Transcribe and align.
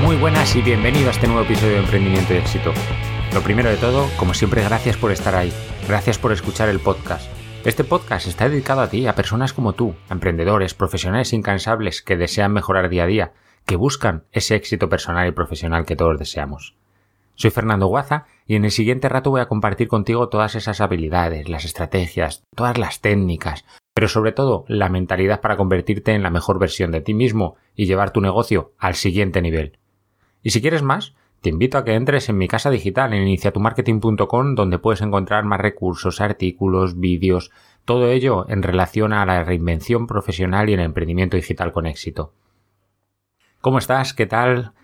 Muy 0.00 0.16
buenas 0.16 0.56
y 0.56 0.60
bienvenido 0.60 1.08
a 1.08 1.12
este 1.12 1.28
nuevo 1.28 1.42
episodio 1.42 1.74
de 1.74 1.78
Emprendimiento 1.78 2.34
y 2.34 2.38
Éxito. 2.38 2.72
Lo 3.32 3.42
primero 3.42 3.70
de 3.70 3.76
todo, 3.76 4.08
como 4.16 4.34
siempre, 4.34 4.62
gracias 4.62 4.96
por 4.96 5.12
estar 5.12 5.34
ahí, 5.34 5.52
gracias 5.86 6.18
por 6.18 6.32
escuchar 6.32 6.68
el 6.68 6.80
podcast. 6.80 7.30
Este 7.64 7.84
podcast 7.84 8.26
está 8.26 8.48
dedicado 8.48 8.80
a 8.80 8.90
ti, 8.90 9.06
a 9.06 9.14
personas 9.14 9.52
como 9.52 9.72
tú, 9.72 9.94
a 10.08 10.14
emprendedores, 10.14 10.74
profesionales 10.74 11.32
incansables 11.32 12.02
que 12.02 12.16
desean 12.16 12.52
mejorar 12.52 12.88
día 12.88 13.04
a 13.04 13.06
día, 13.06 13.32
que 13.66 13.76
buscan 13.76 14.24
ese 14.32 14.56
éxito 14.56 14.88
personal 14.88 15.28
y 15.28 15.32
profesional 15.32 15.86
que 15.86 15.96
todos 15.96 16.18
deseamos. 16.18 16.74
Soy 17.36 17.50
Fernando 17.50 17.86
Guaza 17.86 18.26
y 18.46 18.56
en 18.56 18.64
el 18.64 18.72
siguiente 18.72 19.08
rato 19.08 19.30
voy 19.30 19.40
a 19.40 19.48
compartir 19.48 19.88
contigo 19.88 20.28
todas 20.28 20.54
esas 20.56 20.80
habilidades, 20.80 21.48
las 21.48 21.64
estrategias, 21.64 22.42
todas 22.54 22.78
las 22.78 23.00
técnicas, 23.00 23.64
pero 23.94 24.08
sobre 24.08 24.32
todo 24.32 24.64
la 24.68 24.88
mentalidad 24.88 25.40
para 25.40 25.56
convertirte 25.56 26.12
en 26.12 26.22
la 26.22 26.30
mejor 26.30 26.58
versión 26.58 26.90
de 26.90 27.00
ti 27.00 27.14
mismo 27.14 27.56
y 27.76 27.86
llevar 27.86 28.10
tu 28.10 28.20
negocio 28.20 28.72
al 28.78 28.96
siguiente 28.96 29.40
nivel. 29.40 29.78
Y 30.44 30.50
si 30.50 30.62
quieres 30.62 30.82
más, 30.82 31.16
te 31.40 31.48
invito 31.48 31.76
a 31.76 31.84
que 31.84 31.94
entres 31.94 32.28
en 32.28 32.38
mi 32.38 32.46
casa 32.46 32.70
digital 32.70 33.12
en 33.12 33.22
iniciatumarketing.com 33.22 34.54
donde 34.54 34.78
puedes 34.78 35.00
encontrar 35.00 35.44
más 35.44 35.60
recursos, 35.60 36.20
artículos, 36.20 37.00
vídeos, 37.00 37.50
todo 37.84 38.08
ello 38.08 38.46
en 38.48 38.62
relación 38.62 39.12
a 39.12 39.26
la 39.26 39.42
reinvención 39.42 40.06
profesional 40.06 40.70
y 40.70 40.74
el 40.74 40.80
emprendimiento 40.80 41.36
digital 41.36 41.72
con 41.72 41.86
éxito. 41.86 42.32
¿Cómo 43.60 43.78
estás? 43.78 44.14
¿Qué 44.14 44.26
tal? 44.26 44.74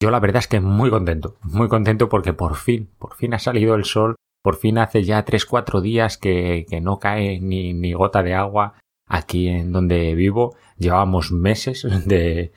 Yo 0.00 0.10
la 0.10 0.20
verdad 0.20 0.38
es 0.38 0.48
que 0.48 0.60
muy 0.60 0.88
contento, 0.88 1.36
muy 1.42 1.68
contento 1.68 2.08
porque 2.08 2.32
por 2.32 2.56
fin, 2.56 2.88
por 2.98 3.14
fin 3.14 3.34
ha 3.34 3.38
salido 3.38 3.74
el 3.74 3.84
sol 3.84 4.14
por 4.42 4.56
fin 4.56 4.78
hace 4.78 5.04
ya 5.04 5.24
3-4 5.24 5.80
días 5.80 6.16
que, 6.16 6.66
no 6.80 6.98
cae 6.98 7.40
ni, 7.40 7.92
gota 7.92 8.22
de 8.22 8.34
agua 8.34 8.74
aquí 9.06 9.48
en 9.48 9.72
donde 9.72 10.14
vivo. 10.14 10.56
Llevábamos 10.78 11.32
meses 11.32 11.86
de, 12.06 12.52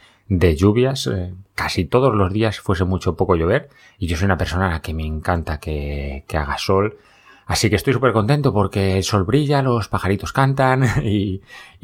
lluvias, 0.55 1.07
eh, 1.07 1.33
casi 1.55 1.85
todos 1.85 2.13
los 2.13 2.31
días 2.31 2.59
fuese 2.59 2.83
mucho 2.85 3.15
poco 3.15 3.35
llover 3.35 3.69
y 3.97 4.07
yo 4.07 4.17
soy 4.17 4.25
una 4.25 4.37
persona 4.37 4.67
a 4.67 4.71
la 4.71 4.81
que 4.81 4.93
me 4.93 5.05
encanta 5.05 5.59
que, 5.59 6.23
haga 6.33 6.57
sol. 6.57 6.97
Así 7.45 7.69
que 7.69 7.75
estoy 7.75 7.93
súper 7.93 8.13
contento 8.13 8.53
porque 8.53 8.97
el 8.97 9.03
sol 9.03 9.25
brilla, 9.25 9.61
los 9.61 9.87
pajaritos 9.87 10.31
cantan 10.31 10.83
y, 11.03 11.41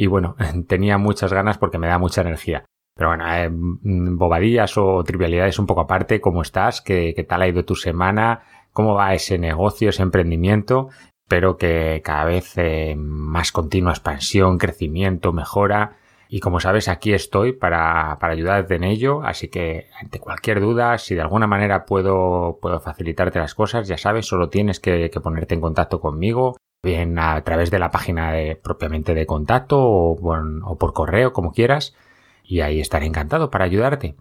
bueno, 0.07 0.35
tenía 0.67 0.97
muchas 0.97 1.33
ganas 1.33 1.57
porque 1.57 1.77
me 1.77 1.87
da 1.87 1.97
mucha 1.97 2.21
energía. 2.21 2.65
Pero 2.95 3.09
bueno, 3.09 3.25
eh, 3.31 3.49
bobadillas 3.51 4.75
o 4.77 5.03
trivialidades 5.03 5.59
un 5.59 5.67
poco 5.67 5.81
aparte, 5.81 6.19
¿cómo 6.19 6.41
estás? 6.41 6.81
¿Qué, 6.81 7.13
¿Qué 7.15 7.23
tal 7.23 7.43
ha 7.43 7.47
ido 7.47 7.63
tu 7.63 7.75
semana? 7.75 8.41
cómo 8.77 8.93
va 8.93 9.15
ese 9.15 9.39
negocio, 9.39 9.89
ese 9.89 10.03
emprendimiento. 10.03 10.89
Espero 11.25 11.57
que 11.57 11.99
cada 12.05 12.25
vez 12.25 12.53
eh, 12.57 12.93
más 12.95 13.51
continua 13.51 13.91
expansión, 13.91 14.59
crecimiento, 14.59 15.33
mejora. 15.33 15.97
Y 16.29 16.39
como 16.39 16.59
sabes, 16.59 16.87
aquí 16.87 17.13
estoy 17.13 17.53
para, 17.53 18.17
ayudarte 18.21 18.75
en 18.75 18.83
ello. 18.83 19.21
Así 19.23 19.47
que 19.47 19.87
ante 20.01 20.19
cualquier 20.19 20.59
duda, 20.59 20.97
si 20.97 21.15
de 21.15 21.21
alguna 21.21 21.47
manera 21.47 21.85
puedo, 21.85 22.59
puedo 22.61 22.79
facilitarte 22.79 23.39
las 23.39 23.55
cosas, 23.55 23.87
ya 23.87 23.97
sabes, 23.97 24.25
solo 24.25 24.49
tienes 24.49 24.79
que, 24.79 25.09
ponerte 25.23 25.55
en 25.55 25.61
contacto 25.61 25.99
conmigo, 25.99 26.57
bien 26.83 27.17
a 27.19 27.41
través 27.43 27.71
de 27.71 27.79
la 27.79 27.91
página 27.91 28.33
propiamente 28.61 29.13
de 29.13 29.25
contacto 29.25 29.79
o, 29.81 30.11
o 30.11 30.77
por 30.77 30.93
correo, 30.93 31.33
como 31.33 31.51
quieras. 31.51 31.95
Y 32.43 32.61
ahí 32.61 32.79
estaré 32.79 33.05
encantado 33.05 33.49
para 33.49 33.65
ayudarte. 33.65 34.15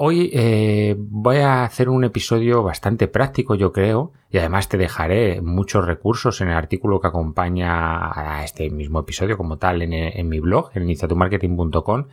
Hoy 0.00 0.30
eh, 0.32 0.94
voy 0.96 1.38
a 1.38 1.64
hacer 1.64 1.88
un 1.88 2.04
episodio 2.04 2.62
bastante 2.62 3.08
práctico, 3.08 3.56
yo 3.56 3.72
creo, 3.72 4.12
y 4.30 4.38
además 4.38 4.68
te 4.68 4.78
dejaré 4.78 5.42
muchos 5.42 5.84
recursos 5.84 6.40
en 6.40 6.50
el 6.50 6.54
artículo 6.54 7.00
que 7.00 7.08
acompaña 7.08 8.36
a 8.36 8.44
este 8.44 8.70
mismo 8.70 9.00
episodio 9.00 9.36
como 9.36 9.58
tal 9.58 9.82
en, 9.82 10.28
mi 10.28 10.38
blog, 10.38 10.70
en 10.74 10.84
iniciatumarketing.com, 10.84 12.06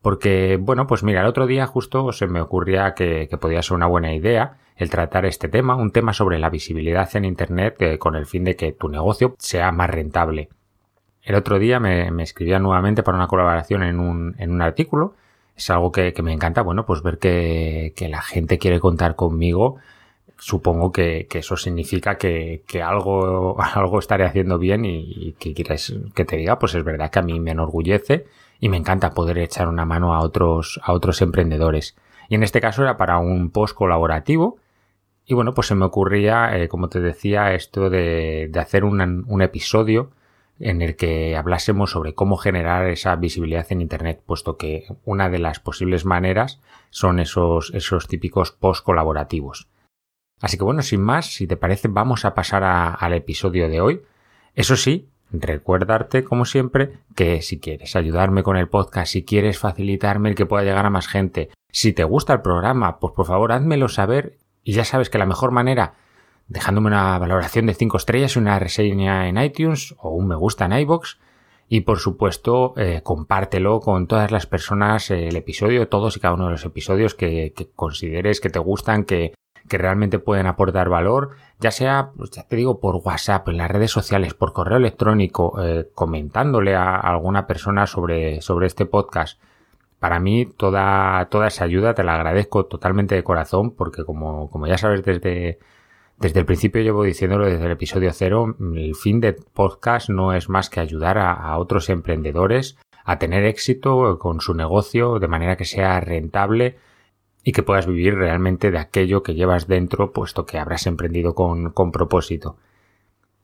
porque, 0.00 0.58
bueno, 0.60 0.88
pues 0.88 1.04
mira, 1.04 1.20
el 1.20 1.28
otro 1.28 1.46
día 1.46 1.64
justo 1.68 2.10
se 2.10 2.26
me 2.26 2.40
ocurría 2.40 2.92
que, 2.94 3.28
podía 3.40 3.62
ser 3.62 3.76
una 3.76 3.86
buena 3.86 4.12
idea 4.12 4.58
el 4.74 4.90
tratar 4.90 5.24
este 5.24 5.46
tema, 5.46 5.76
un 5.76 5.92
tema 5.92 6.12
sobre 6.14 6.40
la 6.40 6.50
visibilidad 6.50 7.08
en 7.14 7.24
Internet 7.24 7.76
eh, 7.82 7.98
con 7.98 8.16
el 8.16 8.26
fin 8.26 8.42
de 8.42 8.56
que 8.56 8.72
tu 8.72 8.88
negocio 8.88 9.36
sea 9.38 9.70
más 9.70 9.90
rentable. 9.90 10.48
El 11.22 11.36
otro 11.36 11.60
día 11.60 11.78
me, 11.78 12.10
me 12.10 12.24
escribía 12.24 12.58
nuevamente 12.58 13.04
para 13.04 13.16
una 13.16 13.28
colaboración 13.28 13.84
en 13.84 14.00
un, 14.00 14.34
en 14.38 14.50
un 14.50 14.60
artículo 14.60 15.14
es 15.56 15.70
algo 15.70 15.92
que, 15.92 16.14
me 16.22 16.32
encanta, 16.32 16.62
bueno, 16.62 16.86
pues 16.86 17.02
ver 17.02 17.18
que, 17.18 17.92
la 18.08 18.22
gente 18.22 18.58
quiere 18.58 18.80
contar 18.80 19.16
conmigo. 19.16 19.76
Supongo 20.38 20.92
que, 20.92 21.28
eso 21.32 21.56
significa 21.56 22.16
que, 22.16 22.62
algo, 22.84 23.56
algo 23.74 23.98
estaré 23.98 24.24
haciendo 24.24 24.58
bien 24.58 24.84
y, 24.84 25.34
que 25.38 25.54
quieres 25.54 25.94
que 26.14 26.24
te 26.24 26.36
diga, 26.36 26.58
pues 26.58 26.74
es 26.74 26.84
verdad 26.84 27.10
que 27.10 27.18
a 27.18 27.22
mí 27.22 27.38
me 27.40 27.52
enorgullece 27.52 28.26
y 28.60 28.68
me 28.68 28.76
encanta 28.76 29.10
poder 29.10 29.38
echar 29.38 29.68
una 29.68 29.84
mano 29.84 30.14
a 30.14 30.20
otros, 30.20 30.80
a 30.82 30.92
otros 30.92 31.20
emprendedores. 31.22 31.96
Y 32.28 32.36
en 32.36 32.42
este 32.42 32.60
caso 32.60 32.82
era 32.82 32.96
para 32.96 33.18
un 33.18 33.50
post 33.50 33.76
colaborativo. 33.76 34.58
Y 35.26 35.34
bueno, 35.34 35.54
pues 35.54 35.68
se 35.68 35.74
me 35.74 35.84
ocurría, 35.84 36.56
eh, 36.56 36.68
como 36.68 36.88
te 36.88 37.00
decía, 37.00 37.54
esto 37.54 37.90
de, 37.90 38.48
de 38.50 38.60
hacer 38.60 38.84
un, 38.84 39.24
un 39.28 39.42
episodio 39.42 40.10
en 40.58 40.82
el 40.82 40.96
que 40.96 41.36
hablásemos 41.36 41.90
sobre 41.90 42.14
cómo 42.14 42.36
generar 42.36 42.86
esa 42.88 43.16
visibilidad 43.16 43.66
en 43.70 43.80
Internet, 43.80 44.22
puesto 44.24 44.56
que 44.56 44.86
una 45.04 45.28
de 45.28 45.38
las 45.38 45.60
posibles 45.60 46.04
maneras 46.04 46.60
son 46.90 47.18
esos, 47.20 47.72
esos 47.74 48.06
típicos 48.06 48.52
post 48.52 48.84
colaborativos. 48.84 49.68
Así 50.40 50.58
que 50.58 50.64
bueno, 50.64 50.82
sin 50.82 51.00
más, 51.00 51.26
si 51.26 51.46
te 51.46 51.56
parece, 51.56 51.88
vamos 51.88 52.24
a 52.24 52.34
pasar 52.34 52.64
al 52.64 53.12
episodio 53.12 53.68
de 53.68 53.80
hoy. 53.80 54.02
Eso 54.54 54.76
sí, 54.76 55.08
recuerdarte, 55.30 56.24
como 56.24 56.44
siempre, 56.44 56.98
que 57.14 57.42
si 57.42 57.60
quieres 57.60 57.96
ayudarme 57.96 58.42
con 58.42 58.56
el 58.56 58.68
podcast, 58.68 59.12
si 59.12 59.24
quieres 59.24 59.58
facilitarme 59.58 60.30
el 60.30 60.34
que 60.34 60.46
pueda 60.46 60.64
llegar 60.64 60.84
a 60.84 60.90
más 60.90 61.08
gente, 61.08 61.50
si 61.70 61.92
te 61.92 62.04
gusta 62.04 62.34
el 62.34 62.42
programa, 62.42 62.98
pues 62.98 63.14
por 63.14 63.26
favor 63.26 63.52
házmelo 63.52 63.88
saber 63.88 64.36
y 64.62 64.72
ya 64.72 64.84
sabes 64.84 65.10
que 65.10 65.18
la 65.18 65.26
mejor 65.26 65.52
manera 65.52 65.94
dejándome 66.52 66.88
una 66.88 67.18
valoración 67.18 67.66
de 67.66 67.74
5 67.74 67.96
estrellas, 67.96 68.36
una 68.36 68.58
reseña 68.58 69.28
en 69.28 69.38
iTunes 69.38 69.94
o 69.98 70.10
un 70.10 70.28
me 70.28 70.36
gusta 70.36 70.66
en 70.66 70.72
iBox. 70.72 71.18
Y 71.68 71.80
por 71.80 71.98
supuesto, 71.98 72.74
eh, 72.76 73.00
compártelo 73.02 73.80
con 73.80 74.06
todas 74.06 74.30
las 74.30 74.46
personas 74.46 75.10
eh, 75.10 75.28
el 75.28 75.36
episodio, 75.36 75.88
todos 75.88 76.16
y 76.16 76.20
cada 76.20 76.34
uno 76.34 76.46
de 76.46 76.52
los 76.52 76.64
episodios 76.66 77.14
que, 77.14 77.54
consideres 77.74 78.40
que 78.40 78.50
te 78.50 78.58
gustan, 78.58 79.04
que, 79.04 79.32
realmente 79.68 80.18
pueden 80.18 80.46
aportar 80.46 80.90
valor, 80.90 81.30
ya 81.58 81.70
sea, 81.70 82.10
pues 82.14 82.30
ya 82.32 82.46
te 82.46 82.56
digo, 82.56 82.78
por 82.78 82.96
WhatsApp, 82.96 83.48
en 83.48 83.56
las 83.56 83.70
redes 83.70 83.90
sociales, 83.90 84.34
por 84.34 84.52
correo 84.52 84.76
electrónico, 84.76 85.54
eh, 85.62 85.88
comentándole 85.94 86.74
a, 86.74 86.96
alguna 86.96 87.46
persona 87.46 87.86
sobre, 87.86 88.42
sobre 88.42 88.66
este 88.66 88.84
podcast. 88.84 89.40
Para 89.98 90.20
mí, 90.20 90.44
toda, 90.44 91.26
toda 91.30 91.46
esa 91.46 91.64
ayuda 91.64 91.94
te 91.94 92.04
la 92.04 92.16
agradezco 92.16 92.66
totalmente 92.66 93.14
de 93.14 93.24
corazón, 93.24 93.70
porque 93.70 94.04
como, 94.04 94.50
como 94.50 94.66
ya 94.66 94.76
sabes 94.76 95.02
desde, 95.04 95.58
desde 96.22 96.38
el 96.38 96.46
principio 96.46 96.82
llevo 96.82 97.02
diciéndolo 97.02 97.46
desde 97.46 97.64
el 97.64 97.72
episodio 97.72 98.12
cero, 98.12 98.56
el 98.76 98.94
fin 98.94 99.20
de 99.20 99.32
podcast 99.32 100.08
no 100.08 100.32
es 100.32 100.48
más 100.48 100.70
que 100.70 100.78
ayudar 100.78 101.18
a, 101.18 101.58
otros 101.58 101.90
emprendedores 101.90 102.78
a 103.04 103.18
tener 103.18 103.44
éxito 103.44 104.20
con 104.20 104.40
su 104.40 104.54
negocio 104.54 105.18
de 105.18 105.26
manera 105.26 105.56
que 105.56 105.64
sea 105.64 105.98
rentable 105.98 106.78
y 107.42 107.50
que 107.50 107.64
puedas 107.64 107.88
vivir 107.88 108.14
realmente 108.14 108.70
de 108.70 108.78
aquello 108.78 109.24
que 109.24 109.34
llevas 109.34 109.66
dentro, 109.66 110.12
puesto 110.12 110.46
que 110.46 110.60
habrás 110.60 110.86
emprendido 110.86 111.34
con, 111.34 111.72
con 111.72 111.90
propósito. 111.90 112.56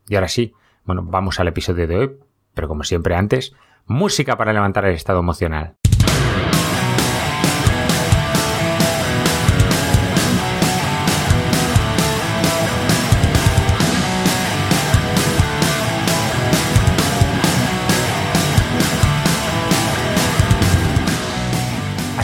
Y 0.09 0.15
ahora 0.15 0.29
sí, 0.29 0.55
bueno, 0.85 1.03
vamos 1.03 1.41
al 1.41 1.49
episodio 1.49 1.89
de 1.89 1.97
hoy, 1.97 2.17
pero 2.55 2.69
como 2.69 2.85
siempre 2.85 3.17
antes, 3.17 3.57
música 3.87 4.37
para 4.37 4.53
levantar 4.53 4.85
el 4.85 4.95
estado 4.95 5.19
emocional. 5.19 5.75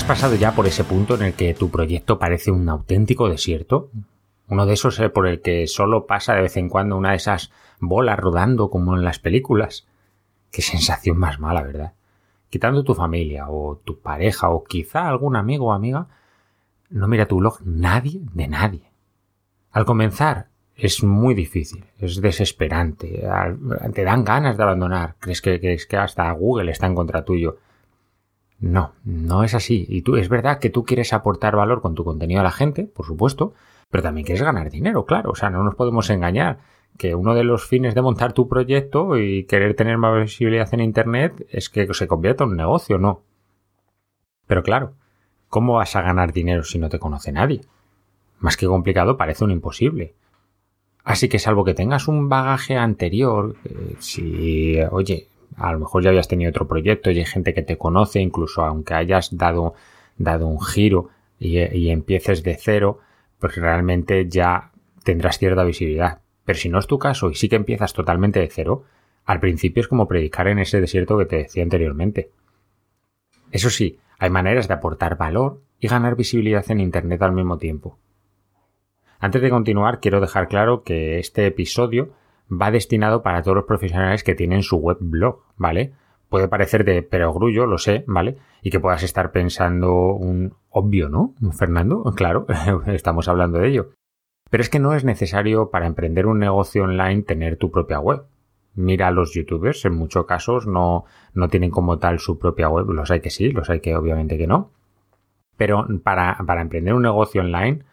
¿Has 0.04 0.08
pasado 0.20 0.34
ya 0.34 0.52
por 0.52 0.66
ese 0.66 0.84
punto 0.84 1.14
en 1.14 1.22
el 1.22 1.32
que 1.32 1.54
tu 1.54 1.70
proyecto 1.70 2.18
parece 2.18 2.50
un 2.50 2.68
auténtico 2.68 3.30
desierto? 3.30 3.88
Uno 4.48 4.66
de 4.66 4.74
esos 4.74 5.00
eh, 5.00 5.08
por 5.08 5.26
el 5.26 5.40
que 5.40 5.66
solo 5.66 6.06
pasa 6.06 6.34
de 6.34 6.42
vez 6.42 6.58
en 6.58 6.68
cuando 6.68 6.98
una 6.98 7.12
de 7.12 7.16
esas 7.16 7.50
bolas 7.80 8.18
rodando 8.18 8.68
como 8.68 8.94
en 8.94 9.02
las 9.02 9.18
películas. 9.18 9.86
Qué 10.50 10.60
sensación 10.60 11.16
más 11.16 11.40
mala, 11.40 11.62
¿verdad? 11.62 11.94
Quitando 12.50 12.84
tu 12.84 12.94
familia 12.94 13.48
o 13.48 13.80
tu 13.82 13.98
pareja 13.98 14.50
o 14.50 14.62
quizá 14.64 15.08
algún 15.08 15.36
amigo 15.36 15.68
o 15.68 15.72
amiga, 15.72 16.06
no 16.90 17.08
mira 17.08 17.24
tu 17.24 17.38
blog 17.38 17.62
nadie 17.64 18.20
de 18.34 18.46
nadie. 18.46 18.90
Al 19.72 19.86
comenzar 19.86 20.48
es 20.76 21.02
muy 21.02 21.32
difícil, 21.32 21.82
es 21.98 22.20
desesperante, 22.20 23.26
te 23.94 24.04
dan 24.04 24.22
ganas 24.22 24.58
de 24.58 24.64
abandonar, 24.64 25.14
crees 25.18 25.40
que, 25.40 25.58
crees 25.58 25.86
que 25.86 25.96
hasta 25.96 26.30
Google 26.32 26.72
está 26.72 26.88
en 26.88 26.94
contra 26.94 27.24
tuyo. 27.24 27.56
No, 28.64 28.94
no 29.04 29.44
es 29.44 29.52
así. 29.52 29.84
Y 29.90 30.00
tú, 30.00 30.16
es 30.16 30.30
verdad 30.30 30.58
que 30.58 30.70
tú 30.70 30.86
quieres 30.86 31.12
aportar 31.12 31.54
valor 31.54 31.82
con 31.82 31.94
tu 31.94 32.02
contenido 32.02 32.40
a 32.40 32.44
la 32.44 32.50
gente, 32.50 32.84
por 32.84 33.04
supuesto, 33.04 33.52
pero 33.90 34.02
también 34.02 34.24
quieres 34.24 34.42
ganar 34.42 34.70
dinero, 34.70 35.04
claro. 35.04 35.32
O 35.32 35.34
sea, 35.34 35.50
no 35.50 35.62
nos 35.62 35.74
podemos 35.74 36.08
engañar 36.08 36.60
que 36.96 37.14
uno 37.14 37.34
de 37.34 37.44
los 37.44 37.66
fines 37.66 37.94
de 37.94 38.00
montar 38.00 38.32
tu 38.32 38.48
proyecto 38.48 39.18
y 39.18 39.44
querer 39.44 39.74
tener 39.74 39.98
más 39.98 40.18
visibilidad 40.18 40.72
en 40.72 40.80
Internet 40.80 41.46
es 41.50 41.68
que 41.68 41.92
se 41.92 42.06
convierta 42.06 42.44
en 42.44 42.50
un 42.50 42.56
negocio, 42.56 42.96
no. 42.96 43.20
Pero 44.46 44.62
claro, 44.62 44.94
¿cómo 45.50 45.74
vas 45.74 45.94
a 45.94 46.00
ganar 46.00 46.32
dinero 46.32 46.64
si 46.64 46.78
no 46.78 46.88
te 46.88 46.98
conoce 46.98 47.32
nadie? 47.32 47.60
Más 48.38 48.56
que 48.56 48.66
complicado, 48.66 49.18
parece 49.18 49.44
un 49.44 49.50
imposible. 49.50 50.14
Así 51.02 51.28
que 51.28 51.38
salvo 51.38 51.64
que 51.64 51.74
tengas 51.74 52.08
un 52.08 52.30
bagaje 52.30 52.78
anterior, 52.78 53.56
eh, 53.66 53.96
si, 53.98 54.78
oye, 54.90 55.28
a 55.56 55.72
lo 55.72 55.78
mejor 55.80 56.02
ya 56.02 56.10
habías 56.10 56.28
tenido 56.28 56.50
otro 56.50 56.66
proyecto 56.66 57.10
y 57.10 57.18
hay 57.18 57.24
gente 57.24 57.54
que 57.54 57.62
te 57.62 57.78
conoce, 57.78 58.20
incluso 58.20 58.64
aunque 58.64 58.94
hayas 58.94 59.36
dado, 59.36 59.74
dado 60.16 60.46
un 60.46 60.60
giro 60.60 61.10
y, 61.38 61.90
empieces 61.90 62.42
de 62.42 62.56
cero, 62.56 63.00
pues 63.38 63.56
realmente 63.56 64.28
ya 64.28 64.70
tendrás 65.02 65.38
cierta 65.38 65.64
visibilidad. 65.64 66.20
Pero 66.44 66.58
si 66.58 66.68
no 66.68 66.78
es 66.78 66.86
tu 66.86 66.98
caso 66.98 67.30
y 67.30 67.34
sí 67.34 67.48
que 67.48 67.56
empiezas 67.56 67.92
totalmente 67.92 68.40
de 68.40 68.48
cero, 68.48 68.84
al 69.24 69.40
principio 69.40 69.80
es 69.80 69.88
como 69.88 70.08
predicar 70.08 70.48
en 70.48 70.58
ese 70.58 70.80
desierto 70.80 71.18
que 71.18 71.26
te 71.26 71.36
decía 71.36 71.62
anteriormente. 71.62 72.30
Eso 73.50 73.70
sí, 73.70 73.98
hay 74.18 74.30
maneras 74.30 74.68
de 74.68 74.74
aportar 74.74 75.16
valor 75.16 75.60
y 75.78 75.88
ganar 75.88 76.16
visibilidad 76.16 76.64
en 76.70 76.80
Internet 76.80 77.22
al 77.22 77.32
mismo 77.32 77.58
tiempo. 77.58 77.98
Antes 79.18 79.42
de 79.42 79.50
continuar, 79.50 80.00
quiero 80.00 80.20
dejar 80.20 80.48
claro 80.48 80.82
que 80.82 81.18
este 81.18 81.46
episodio 81.46 82.10
va 82.50 82.70
destinado 82.70 83.22
para 83.22 83.42
todos 83.42 83.56
los 83.56 83.64
profesionales 83.64 84.24
que 84.24 84.34
tienen 84.34 84.62
su 84.62 84.76
web 84.76 84.98
blog, 85.00 85.42
¿vale? 85.56 85.92
Puede 86.28 86.48
parecer 86.48 86.84
de 86.84 87.02
perogrullo, 87.02 87.66
lo 87.66 87.78
sé, 87.78 88.04
¿vale? 88.06 88.36
Y 88.62 88.70
que 88.70 88.80
puedas 88.80 89.02
estar 89.02 89.30
pensando 89.30 90.14
un 90.14 90.54
obvio, 90.70 91.08
¿no? 91.08 91.34
Fernando, 91.52 92.02
claro, 92.16 92.46
estamos 92.86 93.28
hablando 93.28 93.58
de 93.58 93.68
ello. 93.68 93.90
Pero 94.50 94.62
es 94.62 94.70
que 94.70 94.78
no 94.78 94.94
es 94.94 95.04
necesario 95.04 95.70
para 95.70 95.86
emprender 95.86 96.26
un 96.26 96.38
negocio 96.38 96.84
online 96.84 97.22
tener 97.22 97.56
tu 97.56 97.70
propia 97.70 97.98
web. 97.98 98.24
Mira 98.74 99.08
a 99.08 99.10
los 99.10 99.32
youtubers, 99.32 99.84
en 99.84 99.94
muchos 99.94 100.26
casos 100.26 100.66
no, 100.66 101.04
no 101.32 101.48
tienen 101.48 101.70
como 101.70 101.98
tal 101.98 102.18
su 102.18 102.38
propia 102.38 102.68
web. 102.68 102.90
Los 102.90 103.10
hay 103.10 103.20
que 103.20 103.30
sí, 103.30 103.50
los 103.50 103.70
hay 103.70 103.80
que 103.80 103.96
obviamente 103.96 104.36
que 104.36 104.46
no. 104.46 104.70
Pero 105.56 105.86
para, 106.02 106.36
para 106.46 106.60
emprender 106.60 106.94
un 106.94 107.02
negocio 107.02 107.40
online 107.42 107.84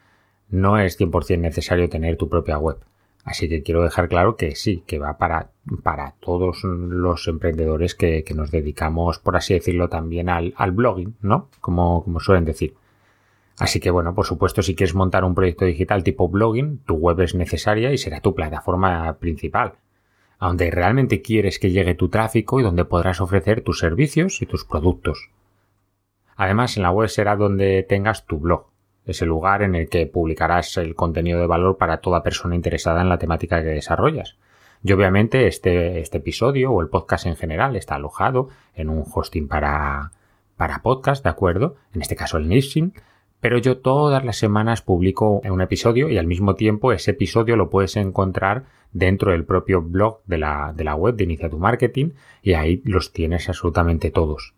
no 0.48 0.78
es 0.78 1.00
100% 1.00 1.38
necesario 1.38 1.88
tener 1.88 2.16
tu 2.16 2.28
propia 2.28 2.58
web. 2.58 2.78
Así 3.24 3.48
que 3.48 3.62
quiero 3.62 3.82
dejar 3.82 4.08
claro 4.08 4.36
que 4.36 4.56
sí, 4.56 4.82
que 4.86 4.98
va 4.98 5.16
para, 5.16 5.50
para 5.82 6.14
todos 6.20 6.64
los 6.64 7.28
emprendedores 7.28 7.94
que, 7.94 8.24
nos 8.34 8.50
dedicamos, 8.50 9.18
por 9.18 9.36
así 9.36 9.54
decirlo, 9.54 9.88
también 9.88 10.28
al, 10.28 10.54
blogging, 10.72 11.14
¿no? 11.22 11.48
Como, 11.60 12.02
como 12.02 12.18
suelen 12.18 12.44
decir. 12.44 12.74
Así 13.58 13.78
que 13.78 13.90
bueno, 13.90 14.14
por 14.14 14.26
supuesto, 14.26 14.62
si 14.62 14.74
quieres 14.74 14.94
montar 14.94 15.24
un 15.24 15.36
proyecto 15.36 15.64
digital 15.64 16.02
tipo 16.02 16.28
blogging, 16.28 16.78
tu 16.78 16.94
web 16.94 17.20
es 17.20 17.34
necesaria 17.34 17.92
y 17.92 17.98
será 17.98 18.20
tu 18.20 18.34
plataforma 18.34 19.18
principal, 19.18 19.74
a 20.40 20.48
donde 20.48 20.70
realmente 20.72 21.22
quieres 21.22 21.60
que 21.60 21.70
llegue 21.70 21.94
tu 21.94 22.08
tráfico 22.08 22.58
y 22.58 22.64
donde 22.64 22.84
podrás 22.84 23.20
ofrecer 23.20 23.60
tus 23.60 23.78
servicios 23.78 24.42
y 24.42 24.46
tus 24.46 24.64
productos. 24.64 25.30
Además, 26.34 26.76
en 26.76 26.82
la 26.82 26.90
web 26.90 27.08
será 27.08 27.36
donde 27.36 27.84
tengas 27.84 28.26
tu 28.26 28.40
blog, 28.40 28.71
es 29.06 29.22
el 29.22 29.28
lugar 29.28 29.62
en 29.62 29.74
el 29.74 29.88
que 29.88 30.06
publicarás 30.06 30.76
el 30.76 30.94
contenido 30.94 31.40
de 31.40 31.46
valor 31.46 31.76
para 31.76 31.98
toda 31.98 32.22
persona 32.22 32.54
interesada 32.54 33.02
en 33.02 33.08
la 33.08 33.18
temática 33.18 33.62
que 33.62 33.68
desarrollas. 33.68 34.36
Y 34.84 34.92
obviamente 34.92 35.46
este, 35.46 36.00
este 36.00 36.18
episodio 36.18 36.72
o 36.72 36.80
el 36.80 36.88
podcast 36.88 37.26
en 37.26 37.36
general 37.36 37.76
está 37.76 37.96
alojado 37.96 38.48
en 38.74 38.88
un 38.88 39.04
hosting 39.12 39.48
para, 39.48 40.12
para 40.56 40.82
podcast, 40.82 41.22
¿de 41.22 41.30
acuerdo? 41.30 41.76
En 41.94 42.02
este 42.02 42.16
caso 42.16 42.36
el 42.36 42.48
Nixing. 42.48 42.94
Pero 43.40 43.58
yo 43.58 43.78
todas 43.78 44.24
las 44.24 44.36
semanas 44.36 44.82
publico 44.82 45.40
un 45.44 45.60
episodio 45.60 46.08
y 46.08 46.18
al 46.18 46.28
mismo 46.28 46.54
tiempo 46.54 46.92
ese 46.92 47.10
episodio 47.10 47.56
lo 47.56 47.70
puedes 47.70 47.96
encontrar 47.96 48.66
dentro 48.92 49.32
del 49.32 49.44
propio 49.44 49.82
blog 49.82 50.20
de 50.26 50.38
la, 50.38 50.72
de 50.76 50.84
la 50.84 50.94
web 50.94 51.16
de 51.16 51.24
Inicia 51.24 51.50
tu 51.50 51.58
Marketing 51.58 52.10
y 52.42 52.52
ahí 52.52 52.82
los 52.84 53.12
tienes 53.12 53.48
absolutamente 53.48 54.12
todos. 54.12 54.54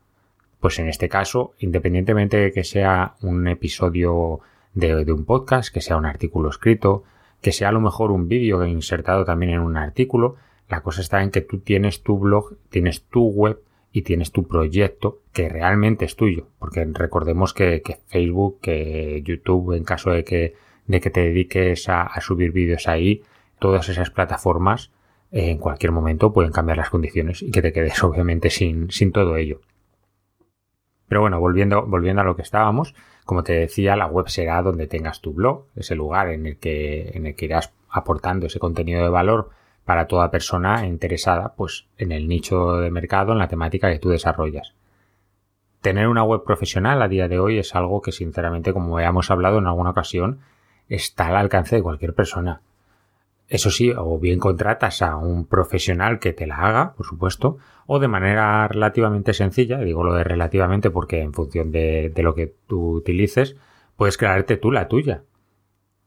Pues 0.64 0.78
en 0.78 0.88
este 0.88 1.10
caso, 1.10 1.52
independientemente 1.58 2.38
de 2.38 2.50
que 2.50 2.64
sea 2.64 3.16
un 3.20 3.48
episodio 3.48 4.40
de, 4.72 5.12
un 5.12 5.26
podcast, 5.26 5.70
que 5.70 5.82
sea 5.82 5.98
un 5.98 6.06
artículo 6.06 6.48
escrito, 6.48 7.04
que 7.42 7.52
sea 7.52 7.68
a 7.68 7.72
lo 7.72 7.82
mejor 7.82 8.10
un 8.10 8.28
vídeo 8.28 8.64
insertado 8.64 9.26
también 9.26 9.52
en 9.52 9.60
un 9.60 9.76
artículo, 9.76 10.36
la 10.70 10.80
cosa 10.80 11.02
está 11.02 11.22
en 11.22 11.30
que 11.30 11.42
tú 11.42 11.58
tienes 11.58 12.02
tu 12.02 12.18
blog, 12.18 12.56
tienes 12.70 13.02
tu 13.02 13.28
web 13.28 13.60
y 13.92 14.00
tienes 14.00 14.32
tu 14.32 14.48
proyecto 14.48 15.20
que 15.34 15.50
realmente 15.50 16.06
es 16.06 16.16
tuyo. 16.16 16.48
Porque 16.58 16.82
recordemos 16.94 17.52
que, 17.52 17.82
Facebook, 18.06 18.60
que 18.62 19.20
YouTube, 19.22 19.76
en 19.76 19.84
caso 19.84 20.12
de 20.12 20.24
que, 20.24 20.54
de 20.86 21.00
que 21.02 21.10
te 21.10 21.20
dediques 21.20 21.90
a, 21.90 22.18
subir 22.22 22.52
vídeos 22.52 22.88
ahí, 22.88 23.20
todas 23.58 23.90
esas 23.90 24.08
plataformas 24.08 24.92
en 25.30 25.58
cualquier 25.58 25.92
momento 25.92 26.32
pueden 26.32 26.52
cambiar 26.52 26.78
las 26.78 26.88
condiciones 26.88 27.42
y 27.42 27.50
que 27.50 27.60
te 27.60 27.74
quedes 27.74 28.02
obviamente 28.02 28.48
sin, 28.48 28.90
sin 28.90 29.12
todo 29.12 29.36
ello. 29.36 29.60
Pero 31.08 31.20
bueno, 31.20 31.40
volviendo, 31.40 31.86
volviendo 31.86 32.22
a 32.22 32.24
lo 32.24 32.36
que 32.36 32.42
estábamos, 32.42 32.94
como 33.24 33.42
te 33.42 33.54
decía, 33.54 33.96
la 33.96 34.06
web 34.06 34.28
será 34.28 34.62
donde 34.62 34.86
tengas 34.86 35.20
tu 35.20 35.32
blog, 35.32 35.66
ese 35.76 35.94
lugar 35.94 36.28
en 36.28 36.46
el 36.46 36.58
que, 36.58 37.10
en 37.14 37.26
el 37.26 37.34
que 37.34 37.46
irás 37.46 37.72
aportando 37.90 38.46
ese 38.46 38.58
contenido 38.58 39.02
de 39.02 39.08
valor 39.08 39.50
para 39.84 40.06
toda 40.06 40.30
persona 40.30 40.86
interesada, 40.86 41.54
pues, 41.56 41.86
en 41.98 42.12
el 42.12 42.28
nicho 42.28 42.76
de 42.78 42.90
mercado, 42.90 43.32
en 43.32 43.38
la 43.38 43.48
temática 43.48 43.90
que 43.90 43.98
tú 43.98 44.08
desarrollas. 44.10 44.74
Tener 45.80 46.08
una 46.08 46.24
web 46.24 46.44
profesional 46.44 47.02
a 47.02 47.08
día 47.08 47.28
de 47.28 47.38
hoy 47.38 47.58
es 47.58 47.74
algo 47.74 48.00
que, 48.00 48.12
sinceramente, 48.12 48.72
como 48.72 48.98
hemos 48.98 49.30
hablado 49.30 49.58
en 49.58 49.66
alguna 49.66 49.90
ocasión, 49.90 50.40
está 50.88 51.28
al 51.28 51.36
alcance 51.36 51.76
de 51.76 51.82
cualquier 51.82 52.14
persona. 52.14 52.62
Eso 53.48 53.70
sí, 53.70 53.92
o 53.96 54.18
bien 54.18 54.38
contratas 54.38 55.02
a 55.02 55.16
un 55.16 55.44
profesional 55.46 56.18
que 56.18 56.32
te 56.32 56.46
la 56.46 56.56
haga, 56.56 56.94
por 56.94 57.04
supuesto, 57.04 57.58
o 57.86 57.98
de 57.98 58.08
manera 58.08 58.66
relativamente 58.68 59.34
sencilla, 59.34 59.78
digo 59.78 60.02
lo 60.02 60.14
de 60.14 60.24
relativamente 60.24 60.90
porque 60.90 61.20
en 61.20 61.34
función 61.34 61.70
de, 61.70 62.12
lo 62.16 62.34
que 62.34 62.54
tú 62.66 62.96
utilices, 62.96 63.56
puedes 63.96 64.16
crearte 64.16 64.56
tú 64.56 64.72
la 64.72 64.88
tuya. 64.88 65.24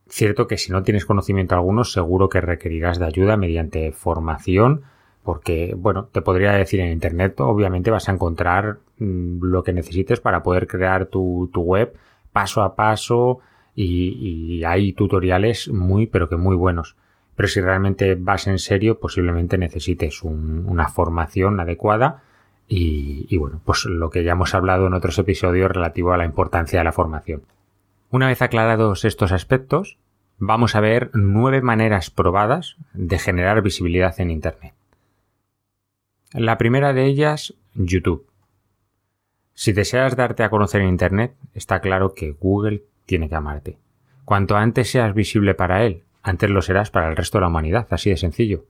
Cierto 0.09 0.47
que 0.47 0.57
si 0.57 0.71
no 0.71 0.83
tienes 0.83 1.05
conocimiento 1.05 1.53
alguno, 1.53 1.83
seguro 1.83 2.29
que 2.29 2.41
requerirás 2.41 2.97
de 2.97 3.05
ayuda 3.05 3.37
mediante 3.37 3.91
formación, 3.91 4.83
porque, 5.23 5.75
bueno, 5.77 6.05
te 6.05 6.21
podría 6.21 6.53
decir 6.53 6.79
en 6.79 6.91
Internet, 6.91 7.39
obviamente 7.39 7.91
vas 7.91 8.09
a 8.09 8.13
encontrar 8.13 8.79
mm, 8.97 9.43
lo 9.43 9.63
que 9.63 9.73
necesites 9.73 10.21
para 10.21 10.41
poder 10.41 10.67
crear 10.67 11.05
tu, 11.07 11.51
web 11.53 11.93
paso 12.31 12.63
a 12.63 12.75
paso 12.75 13.39
y 13.75 14.63
hay 14.63 14.93
tutoriales 14.93 15.69
muy, 15.69 16.07
pero 16.07 16.29
que 16.29 16.35
muy 16.35 16.55
buenos 16.55 16.95
pero 17.37 17.47
si 17.47 17.61
realmente 17.61 18.15
vas 18.15 18.47
en 18.47 18.57
serio, 18.57 18.99
posiblemente 18.99 19.59
necesites 19.59 20.23
una 20.23 20.89
formación 20.89 21.59
adecuada 21.59 22.23
y, 22.67 23.37
bueno, 23.37 23.61
pues 23.63 23.85
lo 23.85 24.09
que 24.09 24.23
ya 24.23 24.31
hemos 24.31 24.55
hablado 24.55 24.87
en 24.87 24.95
otros 24.95 25.19
episodios 25.19 25.69
relativo 25.69 26.11
a 26.11 26.17
la 26.17 26.25
importancia 26.25 26.79
de 26.79 26.83
la 26.83 26.91
formación. 26.91 27.43
Una 28.09 28.25
vez 28.25 28.41
aclarados 28.41 29.05
estos 29.05 29.31
aspectos, 29.31 29.99
vamos 30.39 30.75
a 30.75 30.79
ver 30.79 31.11
nueve 31.13 31.61
maneras 31.61 32.09
probadas 32.09 32.75
de 32.93 33.19
generar 33.19 33.61
visibilidad 33.61 34.19
en 34.19 34.31
Internet. 34.31 34.73
La 36.33 36.57
primera 36.57 36.91
de 36.91 37.05
ellas, 37.05 37.53
YouTube. 37.75 38.25
Si 39.53 39.73
deseas 39.73 40.15
darte 40.15 40.41
a 40.41 40.49
conocer 40.49 40.81
en 40.81 40.89
Internet, 40.89 41.35
está 41.53 41.81
claro 41.81 42.15
que 42.15 42.31
Google 42.31 42.81
tiene 43.05 43.29
que 43.29 43.35
amarte. 43.35 43.77
Cuanto 44.25 44.57
antes 44.57 44.89
seas 44.89 45.13
visible 45.13 45.53
para 45.53 45.85
él 45.85 46.03
antes 46.27 46.49
lo 46.49 46.61
serás 46.61 46.91
para 46.91 47.07
el 47.09 47.15
resto 47.15 47.37
de 47.37 47.43
la 47.43 47.47
humanidad, 47.47 47.87
así 47.89 48.09
de 48.09 48.17
sencillo. 48.17 48.65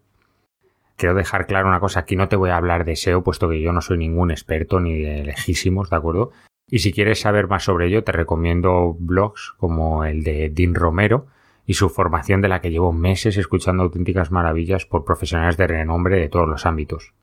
Quiero 0.95 1.15
dejar 1.15 1.47
claro 1.47 1.67
una 1.67 1.79
cosa, 1.79 2.01
aquí 2.01 2.15
no 2.15 2.27
te 2.27 2.35
voy 2.35 2.51
a 2.51 2.57
hablar 2.57 2.85
de 2.85 2.95
SEO, 2.95 3.23
puesto 3.23 3.49
que 3.49 3.61
yo 3.61 3.71
no 3.71 3.81
soy 3.81 3.97
ningún 3.97 4.29
experto 4.29 4.79
ni 4.79 5.01
de 5.01 5.23
lejísimos, 5.23 5.89
¿de 5.89 5.95
acuerdo? 5.95 6.31
Y 6.69 6.79
si 6.79 6.91
quieres 6.93 7.21
saber 7.21 7.47
más 7.47 7.63
sobre 7.63 7.87
ello, 7.87 8.03
te 8.03 8.11
recomiendo 8.11 8.95
blogs 8.99 9.53
como 9.57 10.05
el 10.05 10.23
de 10.23 10.49
Dean 10.49 10.75
Romero 10.75 11.27
y 11.65 11.73
su 11.73 11.89
formación 11.89 12.41
de 12.41 12.47
la 12.47 12.61
que 12.61 12.69
llevo 12.69 12.93
meses 12.93 13.37
escuchando 13.37 13.83
auténticas 13.83 14.31
maravillas 14.31 14.85
por 14.85 15.03
profesionales 15.03 15.57
de 15.57 15.65
renombre 15.65 16.19
de 16.19 16.29
todos 16.29 16.47
los 16.47 16.65
ámbitos. 16.65 17.13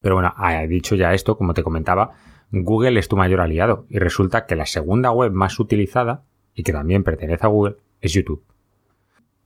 Pero 0.00 0.14
bueno, 0.14 0.34
dicho 0.66 0.94
ya 0.94 1.12
esto, 1.12 1.36
como 1.36 1.52
te 1.52 1.62
comentaba, 1.62 2.12
Google 2.50 2.98
es 2.98 3.08
tu 3.08 3.16
mayor 3.16 3.42
aliado 3.42 3.84
y 3.90 3.98
resulta 3.98 4.46
que 4.46 4.56
la 4.56 4.66
segunda 4.66 5.10
web 5.10 5.32
más 5.32 5.60
utilizada 5.60 6.22
y 6.54 6.62
que 6.62 6.72
también 6.72 7.04
pertenece 7.04 7.44
a 7.44 7.50
Google 7.50 7.76
es 8.00 8.14
YouTube. 8.14 8.42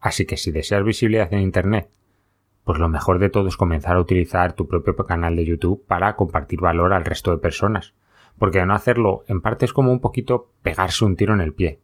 Así 0.04 0.26
que 0.26 0.36
si 0.36 0.52
deseas 0.52 0.84
visibilidad 0.84 1.32
en 1.32 1.40
Internet, 1.40 1.88
pues 2.62 2.78
lo 2.78 2.90
mejor 2.90 3.18
de 3.18 3.30
todo 3.30 3.48
es 3.48 3.56
comenzar 3.56 3.96
a 3.96 4.00
utilizar 4.00 4.52
tu 4.52 4.68
propio 4.68 4.94
canal 5.06 5.34
de 5.34 5.46
YouTube 5.46 5.82
para 5.86 6.14
compartir 6.14 6.60
valor 6.60 6.92
al 6.92 7.06
resto 7.06 7.30
de 7.30 7.38
personas. 7.38 7.94
Porque 8.38 8.62
no 8.66 8.74
hacerlo, 8.74 9.24
en 9.28 9.40
parte 9.40 9.64
es 9.64 9.72
como 9.72 9.90
un 9.90 10.00
poquito 10.00 10.50
pegarse 10.60 11.06
un 11.06 11.16
tiro 11.16 11.32
en 11.32 11.40
el 11.40 11.54
pie. 11.54 11.80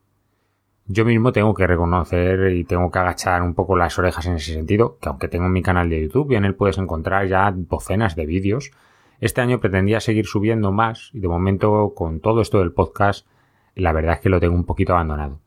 Yo 0.85 1.07
mismo 1.07 1.33
tengo 1.33 1.55
que 1.55 1.67
reconocer 1.67 2.53
y 2.53 2.65
tengo 2.65 2.91
que 2.91 2.99
agachar 2.99 3.41
un 3.41 3.55
poco 3.55 3.75
las 3.75 3.99
orejas 3.99 4.27
en 4.27 4.35
ese 4.35 4.53
sentido, 4.53 4.99
que 5.00 5.09
aunque 5.09 5.29
tengo 5.29 5.49
mi 5.49 5.62
canal 5.62 5.89
de 5.89 6.03
YouTube 6.03 6.33
y 6.33 6.35
en 6.35 6.45
él 6.45 6.55
puedes 6.55 6.77
encontrar 6.77 7.27
ya 7.27 7.50
docenas 7.50 8.17
de 8.17 8.27
vídeos, 8.27 8.71
este 9.21 9.41
año 9.41 9.61
pretendía 9.61 9.99
seguir 10.00 10.27
subiendo 10.27 10.73
más 10.73 11.09
y 11.15 11.21
de 11.21 11.29
momento 11.29 11.95
con 11.97 12.21
todo 12.21 12.43
esto 12.43 12.59
del 12.59 12.73
podcast 12.73 13.27
la 13.75 13.95
verdad 13.95 14.17
es 14.17 14.21
que 14.21 14.29
lo 14.29 14.41
tengo 14.41 14.57
un 14.57 14.67
poquito 14.67 14.93
abandonado. 14.93 15.41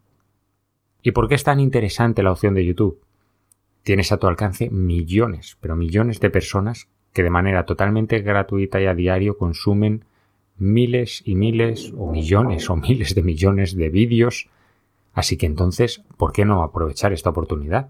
¿Y 1.06 1.12
por 1.12 1.28
qué 1.28 1.36
es 1.36 1.44
tan 1.44 1.60
interesante 1.60 2.24
la 2.24 2.32
opción 2.32 2.54
de 2.54 2.66
YouTube? 2.66 3.02
Tienes 3.84 4.14
a 4.14 4.18
tu 4.18 4.28
alcance 4.28 4.70
millones, 4.70 5.58
pero 5.60 5.76
millones 5.76 6.22
de 6.22 6.30
personas 6.30 6.88
que 7.12 7.24
de 7.24 7.30
manera 7.30 7.66
totalmente 7.66 8.22
gratuita 8.22 8.82
y 8.82 8.86
a 8.86 8.96
diario 8.96 9.38
consumen 9.38 10.06
miles 10.58 11.22
y 11.26 11.36
miles 11.36 11.94
o 11.98 12.10
millones 12.10 12.70
o 12.70 12.78
miles 12.78 13.16
de 13.16 13.22
millones 13.22 13.76
de 13.76 13.90
vídeos. 13.90 14.50
Así 15.14 15.36
que 15.36 15.46
entonces, 15.46 16.04
¿por 16.16 16.32
qué 16.32 16.46
no 16.46 16.64
aprovechar 16.64 17.12
esta 17.12 17.32
oportunidad? 17.32 17.90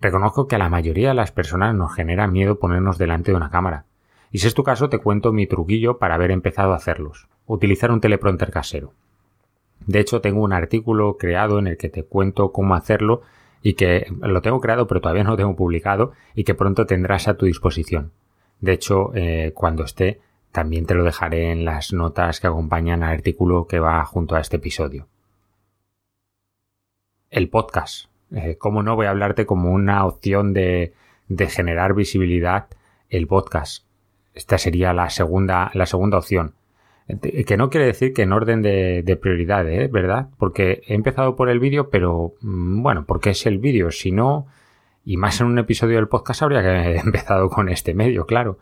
Reconozco 0.00 0.48
que 0.48 0.56
a 0.56 0.58
la 0.58 0.70
mayoría 0.70 1.08
de 1.08 1.14
las 1.14 1.32
personas 1.32 1.74
nos 1.74 1.94
genera 1.94 2.26
miedo 2.26 2.58
ponernos 2.58 2.96
delante 2.96 3.32
de 3.32 3.36
una 3.36 3.50
cámara. 3.50 3.84
Y 4.32 4.38
si 4.38 4.46
es 4.46 4.54
tu 4.54 4.64
caso, 4.64 4.88
te 4.88 4.98
cuento 4.98 5.32
mi 5.32 5.46
truquillo 5.46 5.98
para 5.98 6.14
haber 6.14 6.30
empezado 6.30 6.72
a 6.72 6.76
hacerlos. 6.76 7.28
Utilizar 7.44 7.90
un 7.90 8.00
teleprompter 8.00 8.50
casero. 8.50 8.94
De 9.86 10.00
hecho, 10.00 10.20
tengo 10.20 10.42
un 10.42 10.52
artículo 10.52 11.16
creado 11.16 11.58
en 11.58 11.66
el 11.66 11.76
que 11.76 11.88
te 11.88 12.04
cuento 12.04 12.52
cómo 12.52 12.74
hacerlo 12.74 13.22
y 13.62 13.74
que 13.74 14.06
lo 14.20 14.40
tengo 14.42 14.60
creado 14.60 14.86
pero 14.86 15.00
todavía 15.00 15.24
no 15.24 15.30
lo 15.30 15.36
tengo 15.36 15.56
publicado 15.56 16.12
y 16.34 16.44
que 16.44 16.54
pronto 16.54 16.86
tendrás 16.86 17.28
a 17.28 17.34
tu 17.34 17.46
disposición. 17.46 18.12
De 18.60 18.72
hecho, 18.72 19.12
eh, 19.14 19.52
cuando 19.54 19.84
esté, 19.84 20.20
también 20.52 20.86
te 20.86 20.94
lo 20.94 21.04
dejaré 21.04 21.50
en 21.50 21.64
las 21.64 21.92
notas 21.92 22.40
que 22.40 22.46
acompañan 22.46 23.02
al 23.02 23.14
artículo 23.14 23.66
que 23.66 23.80
va 23.80 24.04
junto 24.04 24.34
a 24.34 24.40
este 24.40 24.56
episodio. 24.56 25.06
El 27.30 27.48
podcast. 27.48 28.06
Eh, 28.32 28.56
¿Cómo 28.58 28.82
no 28.82 28.96
voy 28.96 29.06
a 29.06 29.10
hablarte 29.10 29.46
como 29.46 29.72
una 29.72 30.04
opción 30.04 30.52
de, 30.52 30.94
de 31.28 31.46
generar 31.48 31.94
visibilidad 31.94 32.66
el 33.08 33.26
podcast? 33.26 33.84
Esta 34.34 34.58
sería 34.58 34.92
la 34.92 35.10
segunda, 35.10 35.70
la 35.74 35.86
segunda 35.86 36.18
opción. 36.18 36.54
Que 37.18 37.56
no 37.56 37.70
quiere 37.70 37.86
decir 37.86 38.12
que 38.12 38.22
en 38.22 38.32
orden 38.32 38.62
de, 38.62 39.02
de 39.02 39.16
prioridad, 39.16 39.68
¿eh? 39.68 39.88
¿verdad? 39.88 40.28
Porque 40.38 40.82
he 40.86 40.94
empezado 40.94 41.36
por 41.36 41.48
el 41.48 41.60
vídeo, 41.60 41.90
pero 41.90 42.34
mm, 42.40 42.82
bueno, 42.82 43.04
porque 43.06 43.30
es 43.30 43.46
el 43.46 43.58
vídeo. 43.58 43.90
Si 43.90 44.12
no, 44.12 44.46
y 45.04 45.16
más 45.16 45.40
en 45.40 45.46
un 45.48 45.58
episodio 45.58 45.96
del 45.96 46.08
podcast 46.08 46.42
habría 46.42 46.62
que 46.62 46.68
haber 46.70 46.96
empezado 46.96 47.48
con 47.50 47.68
este 47.68 47.94
medio, 47.94 48.26
claro. 48.26 48.58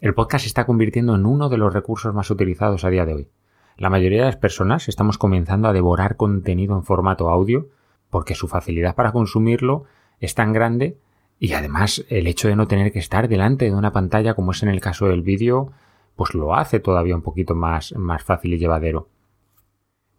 El 0.00 0.14
podcast 0.14 0.44
se 0.44 0.48
está 0.48 0.64
convirtiendo 0.64 1.14
en 1.14 1.26
uno 1.26 1.48
de 1.48 1.58
los 1.58 1.74
recursos 1.74 2.14
más 2.14 2.30
utilizados 2.30 2.84
a 2.84 2.90
día 2.90 3.04
de 3.04 3.14
hoy. 3.14 3.28
La 3.76 3.90
mayoría 3.90 4.20
de 4.20 4.26
las 4.26 4.36
personas 4.36 4.88
estamos 4.88 5.18
comenzando 5.18 5.68
a 5.68 5.72
devorar 5.72 6.16
contenido 6.16 6.74
en 6.76 6.84
formato 6.84 7.30
audio 7.30 7.68
porque 8.10 8.34
su 8.34 8.48
facilidad 8.48 8.94
para 8.94 9.12
consumirlo 9.12 9.84
es 10.20 10.34
tan 10.34 10.52
grande 10.52 10.98
y 11.38 11.54
además 11.54 12.04
el 12.10 12.26
hecho 12.26 12.48
de 12.48 12.56
no 12.56 12.68
tener 12.68 12.92
que 12.92 12.98
estar 12.98 13.28
delante 13.28 13.64
de 13.66 13.74
una 13.74 13.92
pantalla 13.92 14.34
como 14.34 14.52
es 14.52 14.62
en 14.62 14.68
el 14.68 14.80
caso 14.80 15.06
del 15.06 15.22
vídeo 15.22 15.72
pues 16.16 16.34
lo 16.34 16.54
hace 16.54 16.80
todavía 16.80 17.16
un 17.16 17.22
poquito 17.22 17.54
más, 17.54 17.94
más 17.96 18.22
fácil 18.22 18.54
y 18.54 18.58
llevadero. 18.58 19.08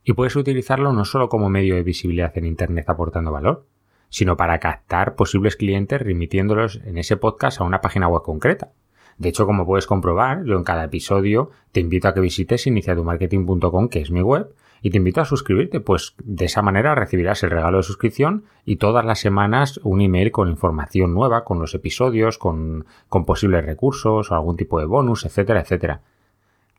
Y 0.04 0.14
puedes 0.14 0.36
utilizarlo 0.36 0.94
no 0.94 1.06
solo 1.06 1.30
como 1.30 1.50
medio 1.50 1.76
de 1.76 1.84
visibilidad 1.84 2.36
en 2.38 2.46
Internet 2.46 2.90
aportando 2.90 3.32
valor, 3.32 3.66
sino 4.10 4.36
para 4.36 4.60
captar 4.60 5.16
posibles 5.16 5.56
clientes 5.56 6.02
remitiéndolos 6.02 6.82
en 6.84 6.98
ese 6.98 7.18
podcast 7.18 7.62
a 7.62 7.64
una 7.64 7.82
página 7.82 8.08
web 8.08 8.24
concreta. 8.24 8.72
De 9.18 9.30
hecho, 9.30 9.46
como 9.46 9.66
puedes 9.66 9.88
comprobar, 9.88 10.44
yo 10.46 10.56
en 10.56 10.64
cada 10.64 10.86
episodio 10.86 11.52
te 11.72 11.80
invito 11.80 12.08
a 12.08 12.14
que 12.14 12.20
visites 12.20 12.66
iniciatumarketing.com, 12.68 13.88
que 13.88 14.00
es 14.00 14.12
mi 14.12 14.22
web, 14.22 14.54
y 14.82 14.90
te 14.90 14.98
invito 14.98 15.22
a 15.22 15.26
suscribirte, 15.26 15.80
pues 15.80 16.16
de 16.24 16.46
esa 16.46 16.62
manera 16.62 16.96
recibirás 16.96 17.44
el 17.44 17.52
regalo 17.52 17.78
de 17.78 17.84
suscripción 17.84 18.46
y 18.66 18.78
todas 18.78 19.06
las 19.06 19.20
semanas 19.20 19.80
un 19.84 20.02
email 20.02 20.32
con 20.32 20.50
información 20.50 21.14
nueva, 21.14 21.44
con 21.44 21.60
los 21.60 21.76
episodios, 21.76 22.40
con, 22.40 22.86
con 23.08 23.26
posibles 23.26 23.64
recursos 23.64 24.32
o 24.32 24.36
algún 24.36 24.58
tipo 24.58 24.80
de 24.80 24.86
bonus, 24.86 25.26
etcétera, 25.26 25.62
etcétera. 25.62 26.02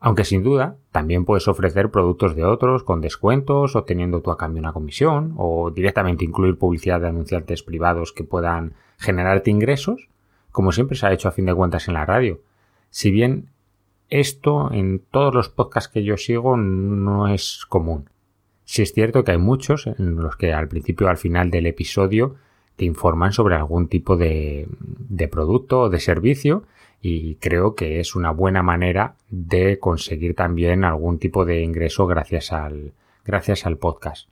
Aunque 0.00 0.24
sin 0.24 0.42
duda 0.42 0.74
también 0.90 1.24
puedes 1.24 1.46
ofrecer 1.46 1.92
productos 1.92 2.34
de 2.34 2.44
otros 2.44 2.82
con 2.82 3.00
descuentos, 3.00 3.76
obteniendo 3.76 4.20
tú 4.20 4.32
a 4.32 4.36
cambio 4.36 4.58
una 4.58 4.72
comisión 4.72 5.34
o 5.36 5.70
directamente 5.70 6.24
incluir 6.24 6.58
publicidad 6.58 7.00
de 7.00 7.06
anunciantes 7.06 7.62
privados 7.62 8.12
que 8.12 8.24
puedan 8.24 8.74
generarte 8.98 9.52
ingresos, 9.52 10.08
como 10.50 10.72
siempre 10.72 10.96
se 10.96 11.06
ha 11.06 11.12
hecho 11.12 11.28
a 11.28 11.32
fin 11.32 11.46
de 11.46 11.54
cuentas 11.54 11.86
en 11.86 11.94
la 11.94 12.04
radio. 12.04 12.40
Si 12.90 13.12
bien 13.12 13.50
esto 14.12 14.70
en 14.72 14.98
todos 15.10 15.34
los 15.34 15.48
podcasts 15.48 15.90
que 15.90 16.04
yo 16.04 16.18
sigo 16.18 16.58
no 16.58 17.28
es 17.28 17.64
común. 17.66 18.10
Si 18.64 18.82
es 18.82 18.92
cierto 18.92 19.24
que 19.24 19.32
hay 19.32 19.38
muchos 19.38 19.86
en 19.86 20.16
los 20.16 20.36
que 20.36 20.52
al 20.52 20.68
principio 20.68 21.06
o 21.06 21.10
al 21.10 21.16
final 21.16 21.50
del 21.50 21.66
episodio 21.66 22.36
te 22.76 22.84
informan 22.84 23.32
sobre 23.32 23.54
algún 23.54 23.88
tipo 23.88 24.18
de, 24.18 24.68
producto 25.30 25.80
o 25.80 25.88
de 25.88 25.98
servicio 25.98 26.64
y 27.00 27.36
creo 27.36 27.74
que 27.74 28.00
es 28.00 28.14
una 28.14 28.30
buena 28.32 28.62
manera 28.62 29.16
de 29.30 29.78
conseguir 29.78 30.34
también 30.34 30.84
algún 30.84 31.18
tipo 31.18 31.46
de 31.46 31.62
ingreso 31.62 32.06
gracias 32.06 32.52
al, 32.52 32.92
gracias 33.24 33.64
al 33.64 33.78
podcast. 33.78 34.28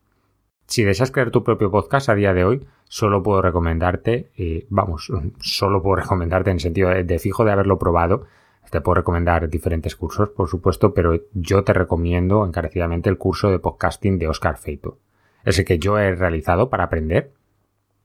Si 0.66 0.84
deseas 0.84 1.10
crear 1.10 1.30
tu 1.30 1.42
propio 1.42 1.70
podcast 1.70 2.10
a 2.10 2.14
día 2.14 2.34
de 2.34 2.44
hoy, 2.44 2.66
solo 2.84 3.22
puedo 3.22 3.40
recomendarte, 3.40 4.30
eh, 4.36 4.66
vamos, 4.68 5.10
solo 5.40 5.82
puedo 5.82 5.96
recomendarte 5.96 6.50
en 6.50 6.60
sentido 6.60 6.90
de, 6.90 7.02
de, 7.02 7.18
fijo 7.18 7.46
de 7.46 7.52
haberlo 7.52 7.78
probado, 7.78 8.26
te 8.70 8.80
puedo 8.80 8.96
recomendar 8.96 9.48
diferentes 9.48 9.96
cursos, 9.96 10.30
por 10.30 10.48
supuesto, 10.48 10.94
pero 10.94 11.20
yo 11.32 11.64
te 11.64 11.72
recomiendo 11.72 12.46
encarecidamente 12.46 13.10
el 13.10 13.18
curso 13.18 13.50
de 13.50 13.58
podcasting 13.58 14.18
de 14.18 14.28
Oscar 14.28 14.58
Feito. 14.58 14.98
Es 15.44 15.58
el 15.58 15.64
que 15.64 15.78
yo 15.78 15.98
he 15.98 16.14
realizado 16.14 16.70
para 16.70 16.84
aprender 16.84 17.32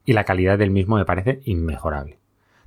y 0.06 0.14
la 0.14 0.24
calidad 0.24 0.58
del 0.58 0.72
mismo 0.72 0.96
me 0.96 1.06
parece 1.06 1.42
inmejorable. 1.46 2.18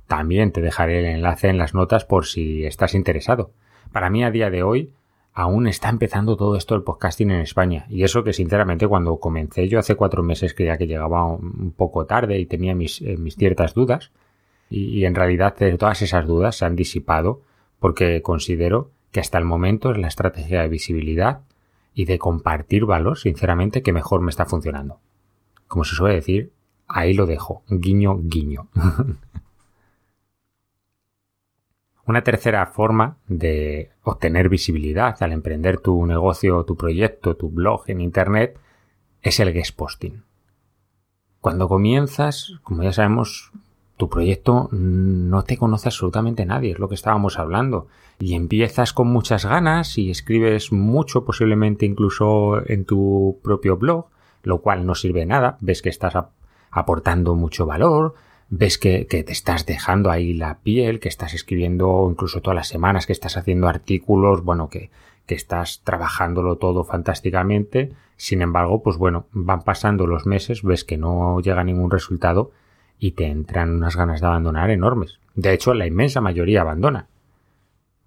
También 0.07 0.51
te 0.51 0.61
dejaré 0.61 0.99
el 0.99 1.05
enlace 1.05 1.49
en 1.49 1.57
las 1.57 1.73
notas 1.73 2.05
por 2.05 2.25
si 2.25 2.65
estás 2.65 2.95
interesado. 2.95 3.51
Para 3.91 4.09
mí 4.09 4.23
a 4.23 4.31
día 4.31 4.49
de 4.49 4.63
hoy 4.63 4.93
aún 5.33 5.67
está 5.67 5.89
empezando 5.89 6.35
todo 6.35 6.55
esto 6.55 6.75
del 6.75 6.83
podcasting 6.83 7.31
en 7.31 7.41
España. 7.41 7.85
Y 7.89 8.03
eso 8.03 8.23
que 8.23 8.33
sinceramente 8.33 8.87
cuando 8.87 9.17
comencé 9.19 9.67
yo 9.67 9.79
hace 9.79 9.95
cuatro 9.95 10.23
meses 10.23 10.53
creía 10.53 10.77
que 10.77 10.87
llegaba 10.87 11.25
un 11.25 11.73
poco 11.75 12.05
tarde 12.05 12.39
y 12.39 12.45
tenía 12.45 12.75
mis, 12.75 13.01
eh, 13.01 13.17
ciertas 13.37 13.73
dudas. 13.73 14.11
Y, 14.69 14.99
y, 14.99 15.05
en 15.05 15.15
realidad 15.15 15.55
todas 15.79 16.01
esas 16.03 16.27
dudas 16.27 16.57
se 16.57 16.65
han 16.65 16.75
disipado 16.75 17.41
porque 17.79 18.21
considero 18.21 18.91
que 19.11 19.19
hasta 19.19 19.37
el 19.37 19.45
momento 19.45 19.91
es 19.91 19.97
la 19.97 20.07
estrategia 20.07 20.61
de 20.61 20.67
visibilidad 20.67 21.41
y 21.93 22.05
de 22.05 22.19
compartir 22.19 22.85
valor, 22.85 23.17
sinceramente, 23.17 23.81
que 23.81 23.93
mejor 23.93 24.21
me 24.21 24.29
está 24.29 24.45
funcionando. 24.45 24.99
Como 25.67 25.83
se 25.83 25.95
suele 25.95 26.15
decir, 26.15 26.51
ahí 26.87 27.13
lo 27.13 27.25
dejo, 27.25 27.63
guiño, 27.69 28.19
guiño. 28.21 28.69
Una 32.05 32.23
tercera 32.23 32.65
forma 32.65 33.17
de 33.27 33.91
obtener 34.01 34.49
visibilidad 34.49 35.21
al 35.21 35.31
emprender 35.31 35.79
tu 35.79 36.05
negocio, 36.07 36.63
tu 36.63 36.75
proyecto, 36.75 37.35
tu 37.35 37.49
blog 37.51 37.83
en 37.87 38.01
Internet 38.01 38.57
es 39.21 39.39
el 39.39 39.53
guest 39.53 39.75
posting. 39.75 40.23
Cuando 41.39 41.67
comienzas, 41.67 42.53
como 42.63 42.81
ya 42.81 42.93
sabemos, 42.93 43.51
tu 43.99 44.09
proyecto 44.09 44.69
no 44.71 45.43
te 45.43 45.57
conoce 45.57 45.89
absolutamente 45.89 46.45
nadie, 46.45 46.71
es 46.71 46.79
lo 46.79 46.87
que 46.87 46.95
estábamos 46.95 47.37
hablando. 47.37 47.87
Y 48.17 48.33
empiezas 48.33 48.93
con 48.93 49.09
muchas 49.09 49.43
ganas 49.43 49.97
y 49.97 50.09
escribes 50.09 50.71
mucho, 50.71 51.25
posiblemente 51.25 51.85
incluso 51.85 52.65
en 52.65 52.85
tu 52.85 53.41
propio 53.43 53.75
blog, 53.75 54.05
lo 54.43 54.61
cual 54.61 54.85
no 54.85 54.95
sirve 54.95 55.25
nada. 55.25 55.57
Ves 55.59 55.81
que 55.81 55.89
estás 55.89 56.13
aportando 56.71 57.35
mucho 57.35 57.65
valor, 57.65 58.15
ves 58.47 58.77
que, 58.77 59.05
que, 59.05 59.25
te 59.25 59.33
estás 59.33 59.65
dejando 59.65 60.11
ahí 60.11 60.33
la 60.33 60.59
piel, 60.59 61.01
que 61.01 61.09
estás 61.09 61.33
escribiendo 61.33 62.07
incluso 62.09 62.39
todas 62.39 62.55
las 62.55 62.69
semanas, 62.69 63.05
que 63.05 63.11
estás 63.11 63.35
haciendo 63.35 63.67
artículos, 63.67 64.45
bueno, 64.45 64.69
que 64.69 64.91
estás 65.27 65.81
trabajándolo 65.83 66.55
todo 66.55 66.85
fantásticamente. 66.85 67.91
Sin 68.15 68.41
embargo, 68.41 68.81
pues 68.81 68.95
bueno, 68.95 69.25
van 69.33 69.63
pasando 69.63 70.07
los 70.07 70.25
meses, 70.25 70.63
ves 70.63 70.85
que 70.85 70.97
no 70.97 71.41
llega 71.41 71.65
ningún 71.65 71.91
resultado 71.91 72.51
y 72.99 73.11
te 73.11 73.25
entran 73.25 73.71
unas 73.71 73.95
ganas 73.95 74.21
de 74.21 74.27
abandonar 74.27 74.69
enormes. 74.69 75.19
De 75.35 75.53
hecho, 75.53 75.73
la 75.73 75.87
inmensa 75.87 76.21
mayoría 76.21 76.61
abandona. 76.61 77.07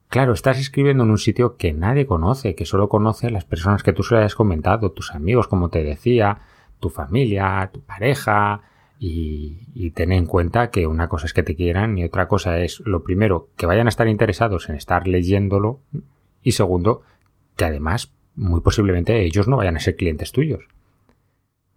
Claro, 0.08 0.34
estás 0.34 0.58
escribiendo 0.58 1.04
en 1.04 1.10
un 1.10 1.18
sitio 1.18 1.56
que 1.56 1.72
nadie 1.72 2.06
conoce, 2.06 2.54
que 2.54 2.66
solo 2.66 2.88
conoce 2.88 3.30
las 3.30 3.44
personas 3.44 3.82
que 3.82 3.92
tú 3.92 4.02
se 4.02 4.14
le 4.14 4.22
has 4.24 4.34
comentado, 4.34 4.92
tus 4.92 5.14
amigos, 5.14 5.48
como 5.48 5.70
te 5.70 5.82
decía, 5.82 6.40
tu 6.78 6.90
familia, 6.90 7.70
tu 7.72 7.80
pareja, 7.80 8.60
Y, 9.04 9.66
y 9.74 9.90
ten 9.90 10.12
en 10.12 10.26
cuenta 10.26 10.70
que 10.70 10.86
una 10.86 11.08
cosa 11.08 11.26
es 11.26 11.32
que 11.32 11.42
te 11.42 11.56
quieran 11.56 11.98
y 11.98 12.04
otra 12.04 12.28
cosa 12.28 12.60
es, 12.60 12.78
lo 12.86 13.02
primero, 13.02 13.48
que 13.56 13.66
vayan 13.66 13.88
a 13.88 13.88
estar 13.88 14.06
interesados 14.06 14.68
en 14.68 14.76
estar 14.76 15.08
leyéndolo 15.08 15.80
y 16.40 16.52
segundo, 16.52 17.02
que 17.56 17.64
además 17.64 18.12
muy 18.36 18.60
posiblemente 18.60 19.24
ellos 19.24 19.48
no 19.48 19.56
vayan 19.56 19.76
a 19.76 19.80
ser 19.80 19.96
clientes 19.96 20.30
tuyos. 20.30 20.68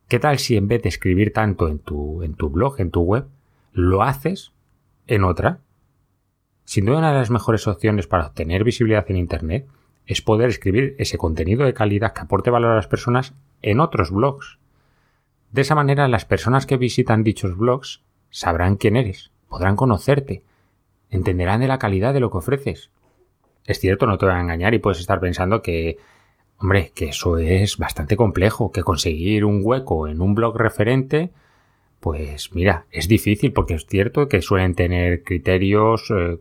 ¿Qué 0.07 0.19
tal 0.19 0.37
si 0.37 0.55
en 0.55 0.67
vez 0.67 0.83
de 0.83 0.89
escribir 0.89 1.33
tanto 1.33 1.67
en 1.67 1.79
tu, 1.79 2.21
en 2.21 2.35
tu 2.35 2.49
blog, 2.49 2.79
en 2.79 2.91
tu 2.91 3.01
web, 3.01 3.25
lo 3.73 4.03
haces 4.03 4.51
en 5.07 5.23
otra? 5.23 5.59
Sin 6.63 6.85
duda 6.85 6.99
una 6.99 7.11
de 7.11 7.17
las 7.17 7.31
mejores 7.31 7.67
opciones 7.67 8.05
para 8.05 8.27
obtener 8.27 8.63
visibilidad 8.63 9.05
en 9.09 9.17
Internet 9.17 9.67
es 10.05 10.21
poder 10.21 10.49
escribir 10.49 10.95
ese 10.99 11.17
contenido 11.17 11.65
de 11.65 11.73
calidad 11.73 12.13
que 12.13 12.21
aporte 12.21 12.51
valor 12.51 12.71
a 12.71 12.75
las 12.75 12.87
personas 12.87 13.33
en 13.63 13.79
otros 13.79 14.11
blogs. 14.11 14.59
De 15.51 15.61
esa 15.61 15.73
manera 15.73 16.07
las 16.07 16.25
personas 16.25 16.67
que 16.67 16.77
visitan 16.77 17.23
dichos 17.23 17.57
blogs 17.57 18.03
sabrán 18.29 18.75
quién 18.75 18.97
eres, 18.97 19.31
podrán 19.49 19.75
conocerte, 19.75 20.43
entenderán 21.09 21.61
de 21.61 21.67
la 21.67 21.79
calidad 21.79 22.13
de 22.13 22.19
lo 22.19 22.29
que 22.29 22.37
ofreces. 22.37 22.91
Es 23.65 23.79
cierto, 23.79 24.05
no 24.05 24.19
te 24.19 24.25
voy 24.25 24.35
a 24.35 24.41
engañar 24.41 24.75
y 24.75 24.79
puedes 24.79 24.99
estar 24.99 25.19
pensando 25.19 25.63
que, 25.63 25.97
hombre, 26.59 26.91
que 26.95 27.09
eso 27.09 27.37
es 27.37 27.77
bastante 27.77 28.15
complejo, 28.17 28.71
que 28.71 28.83
conseguir 28.83 29.45
un 29.45 29.61
hueco 29.63 30.07
en 30.07 30.21
un 30.21 30.35
blog 30.35 30.57
referente, 30.57 31.31
pues 31.99 32.53
mira, 32.53 32.85
es 32.91 33.07
difícil 33.07 33.51
porque 33.51 33.73
es 33.73 33.85
cierto 33.85 34.27
que 34.27 34.41
suelen 34.41 34.75
tener 34.75 35.23
criterios, 35.23 36.11
eh, 36.11 36.39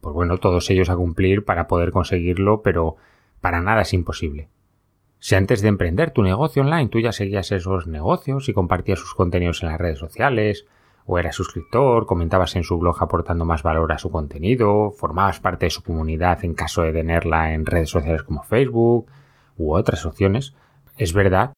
pues 0.00 0.14
bueno, 0.14 0.38
todos 0.38 0.68
ellos 0.70 0.90
a 0.90 0.96
cumplir 0.96 1.44
para 1.44 1.66
poder 1.66 1.90
conseguirlo, 1.90 2.62
pero 2.62 2.96
para 3.40 3.60
nada 3.60 3.82
es 3.82 3.92
imposible. 3.92 4.48
Si 5.18 5.34
antes 5.34 5.62
de 5.62 5.68
emprender 5.68 6.10
tu 6.10 6.22
negocio 6.22 6.62
online 6.62 6.88
tú 6.88 7.00
ya 7.00 7.12
seguías 7.12 7.52
esos 7.52 7.86
negocios 7.86 8.48
y 8.48 8.52
compartías 8.52 8.98
sus 8.98 9.14
contenidos 9.14 9.62
en 9.62 9.70
las 9.70 9.78
redes 9.78 9.98
sociales, 9.98 10.66
o 11.06 11.18
eras 11.18 11.36
suscriptor, 11.36 12.06
comentabas 12.06 12.56
en 12.56 12.64
su 12.64 12.78
blog 12.78 13.02
aportando 13.02 13.44
más 13.44 13.62
valor 13.62 13.92
a 13.92 13.98
su 13.98 14.10
contenido, 14.10 14.90
formabas 14.90 15.38
parte 15.38 15.66
de 15.66 15.70
su 15.70 15.82
comunidad 15.82 16.44
en 16.44 16.54
caso 16.54 16.82
de 16.82 16.92
tenerla 16.92 17.52
en 17.52 17.66
redes 17.66 17.90
sociales 17.90 18.22
como 18.22 18.42
Facebook 18.42 19.06
u 19.56 19.74
otras 19.74 20.06
opciones, 20.06 20.54
es 20.96 21.12
verdad 21.12 21.52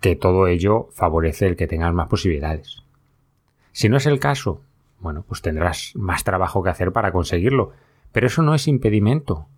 que 0.00 0.16
todo 0.16 0.46
ello 0.46 0.88
favorece 0.92 1.46
el 1.46 1.56
que 1.56 1.66
tengas 1.66 1.92
más 1.92 2.08
posibilidades. 2.08 2.82
Si 3.72 3.88
no 3.88 3.96
es 3.96 4.06
el 4.06 4.18
caso, 4.18 4.62
bueno, 4.98 5.24
pues 5.26 5.42
tendrás 5.42 5.92
más 5.94 6.24
trabajo 6.24 6.62
que 6.62 6.70
hacer 6.70 6.92
para 6.92 7.12
conseguirlo, 7.12 7.72
pero 8.12 8.26
eso 8.26 8.42
no 8.42 8.54
es 8.54 8.66
impedimento 8.68 9.48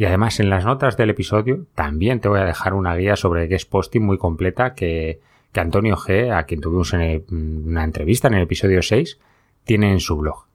y 0.00 0.06
además 0.06 0.40
en 0.40 0.48
las 0.48 0.64
notas 0.64 0.96
del 0.96 1.10
episodio 1.10 1.66
también 1.74 2.20
te 2.20 2.28
voy 2.30 2.40
a 2.40 2.46
dejar 2.46 2.72
una 2.72 2.96
guía 2.96 3.16
sobre 3.16 3.48
guest 3.48 3.68
posting 3.68 4.00
muy 4.00 4.16
completa 4.16 4.72
que, 4.72 5.20
que 5.52 5.60
Antonio 5.60 5.94
G, 5.94 6.34
a 6.34 6.44
quien 6.44 6.62
tuvimos 6.62 6.94
en 6.94 7.26
una 7.30 7.84
entrevista 7.84 8.28
en 8.28 8.32
el 8.32 8.44
episodio 8.44 8.80
6, 8.80 9.20
tiene 9.64 9.92
en 9.92 10.00
su 10.00 10.16
blog. 10.16 10.46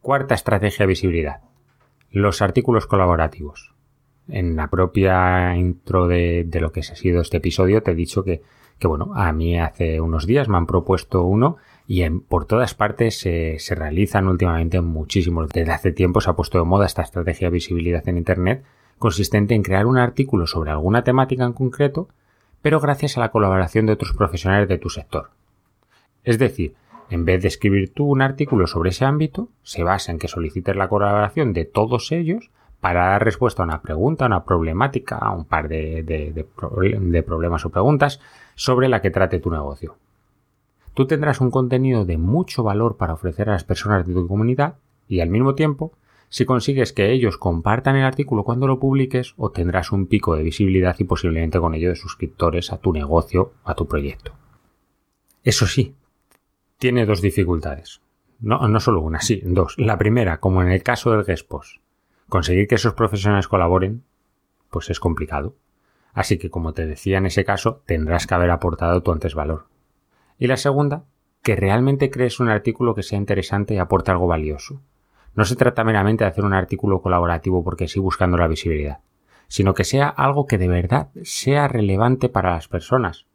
Cuarta 0.00 0.34
estrategia 0.34 0.84
de 0.84 0.88
visibilidad. 0.88 1.42
Los 2.10 2.42
artículos 2.42 2.88
colaborativos. 2.88 3.74
En 4.28 4.56
la 4.56 4.68
propia 4.68 5.56
intro 5.56 6.06
de, 6.06 6.46
lo 6.60 6.72
que 6.72 6.80
ha 6.80 6.82
sido 6.82 7.22
este 7.22 7.38
episodio 7.38 7.82
te 7.82 7.92
he 7.92 7.94
dicho 7.94 8.24
que, 8.24 8.42
que, 8.78 8.86
bueno, 8.86 9.12
a 9.14 9.32
mí 9.32 9.58
hace 9.58 10.00
unos 10.00 10.26
días 10.26 10.48
me 10.48 10.56
han 10.56 10.66
propuesto 10.66 11.22
uno 11.22 11.56
y 11.86 12.02
en, 12.02 12.20
por 12.20 12.44
todas 12.44 12.74
partes 12.74 13.18
se, 13.18 13.58
se 13.58 13.74
realizan 13.74 14.28
últimamente 14.28 14.80
muchísimos. 14.80 15.48
Desde 15.48 15.72
hace 15.72 15.92
tiempo 15.92 16.20
se 16.20 16.30
ha 16.30 16.36
puesto 16.36 16.58
de 16.58 16.64
moda 16.64 16.86
esta 16.86 17.02
estrategia 17.02 17.48
de 17.48 17.54
visibilidad 17.54 18.06
en 18.08 18.18
Internet 18.18 18.64
consistente 18.98 19.54
en 19.54 19.62
crear 19.62 19.86
un 19.86 19.96
artículo 19.96 20.46
sobre 20.46 20.70
alguna 20.70 21.04
temática 21.04 21.44
en 21.44 21.52
concreto, 21.52 22.08
pero 22.62 22.80
gracias 22.80 23.16
a 23.16 23.20
la 23.20 23.30
colaboración 23.30 23.86
de 23.86 23.92
otros 23.92 24.12
profesionales 24.12 24.68
de 24.68 24.78
tu 24.78 24.90
sector. 24.90 25.30
Es 26.24 26.38
decir, 26.38 26.74
en 27.10 27.24
vez 27.24 27.40
de 27.40 27.48
escribir 27.48 27.94
tú 27.94 28.06
un 28.06 28.20
artículo 28.20 28.66
sobre 28.66 28.90
ese 28.90 29.04
ámbito, 29.04 29.48
se 29.62 29.82
basa 29.82 30.12
en 30.12 30.18
que 30.18 30.28
solicites 30.28 30.76
la 30.76 30.88
colaboración 30.88 31.52
de 31.52 31.64
todos 31.64 32.12
ellos 32.12 32.50
para 32.80 33.06
dar 33.06 33.24
respuesta 33.24 33.62
a 33.62 33.66
una 33.66 33.82
pregunta, 33.82 34.24
a 34.24 34.28
una 34.28 34.44
problemática, 34.44 35.16
a 35.16 35.32
un 35.32 35.44
par 35.44 35.68
de, 35.68 36.46
problemas 37.26 37.64
o 37.64 37.70
preguntas 37.70 38.20
sobre 38.54 38.88
la 38.88 39.02
que 39.02 39.10
trate 39.10 39.40
tu 39.40 39.50
negocio. 39.50 39.96
Tú 40.94 41.06
tendrás 41.06 41.40
un 41.40 41.50
contenido 41.50 42.04
de 42.04 42.18
mucho 42.18 42.62
valor 42.62 42.96
para 42.96 43.14
ofrecer 43.14 43.48
a 43.48 43.52
las 43.52 43.64
personas 43.64 44.06
de 44.06 44.14
tu 44.14 44.26
comunidad 44.26 44.76
y 45.06 45.20
al 45.20 45.30
mismo 45.30 45.54
tiempo, 45.54 45.92
si 46.28 46.44
consigues 46.44 46.92
que 46.92 47.12
ellos 47.12 47.38
compartan 47.38 47.96
el 47.96 48.04
artículo 48.04 48.44
cuando 48.44 48.66
lo 48.66 48.78
publiques, 48.78 49.34
obtendrás 49.36 49.92
un 49.92 50.06
pico 50.06 50.36
de 50.36 50.42
visibilidad 50.42 50.96
y 50.98 51.04
posiblemente 51.04 51.58
con 51.58 51.74
ello 51.74 51.88
de 51.88 51.96
suscriptores 51.96 52.72
a 52.72 52.78
tu 52.78 52.92
negocio, 52.92 53.52
a 53.64 53.74
tu 53.74 53.86
proyecto. 53.86 54.32
Eso 55.42 55.66
sí, 55.66 55.94
tiene 56.78 57.06
dos 57.06 57.22
dificultades. 57.22 58.00
No, 58.40 58.68
no 58.68 58.80
solo 58.80 59.00
una, 59.00 59.20
sí, 59.20 59.40
dos. 59.44 59.74
La 59.78 59.98
primera, 59.98 60.38
como 60.38 60.62
en 60.62 60.70
el 60.70 60.82
caso 60.82 61.10
del 61.10 61.24
Gespos, 61.24 61.80
conseguir 62.28 62.68
que 62.68 62.76
esos 62.76 62.94
profesionales 62.94 63.48
colaboren, 63.48 64.04
pues 64.70 64.90
es 64.90 65.00
complicado. 65.00 65.54
Así 66.12 66.38
que, 66.38 66.50
como 66.50 66.72
te 66.72 66.86
decía 66.86 67.18
en 67.18 67.26
ese 67.26 67.44
caso, 67.44 67.82
tendrás 67.86 68.26
que 68.26 68.34
haber 68.34 68.50
aportado 68.50 69.02
tu 69.02 69.12
antes 69.12 69.34
valor. 69.34 69.66
Y 70.38 70.46
la 70.46 70.56
segunda, 70.56 71.04
que 71.42 71.56
realmente 71.56 72.10
crees 72.10 72.40
un 72.40 72.48
artículo 72.48 72.94
que 72.94 73.02
sea 73.02 73.18
interesante 73.18 73.74
y 73.74 73.78
aporte 73.78 74.10
algo 74.10 74.26
valioso. 74.26 74.80
No 75.34 75.44
se 75.44 75.56
trata 75.56 75.84
meramente 75.84 76.24
de 76.24 76.30
hacer 76.30 76.44
un 76.44 76.54
artículo 76.54 77.00
colaborativo 77.00 77.62
porque 77.62 77.88
sí 77.88 78.00
buscando 78.00 78.36
la 78.36 78.48
visibilidad, 78.48 79.00
sino 79.46 79.74
que 79.74 79.84
sea 79.84 80.08
algo 80.08 80.46
que 80.46 80.58
de 80.58 80.68
verdad 80.68 81.10
sea 81.22 81.68
relevante 81.68 82.28
para 82.28 82.52
las 82.52 82.68
personas. 82.68 83.26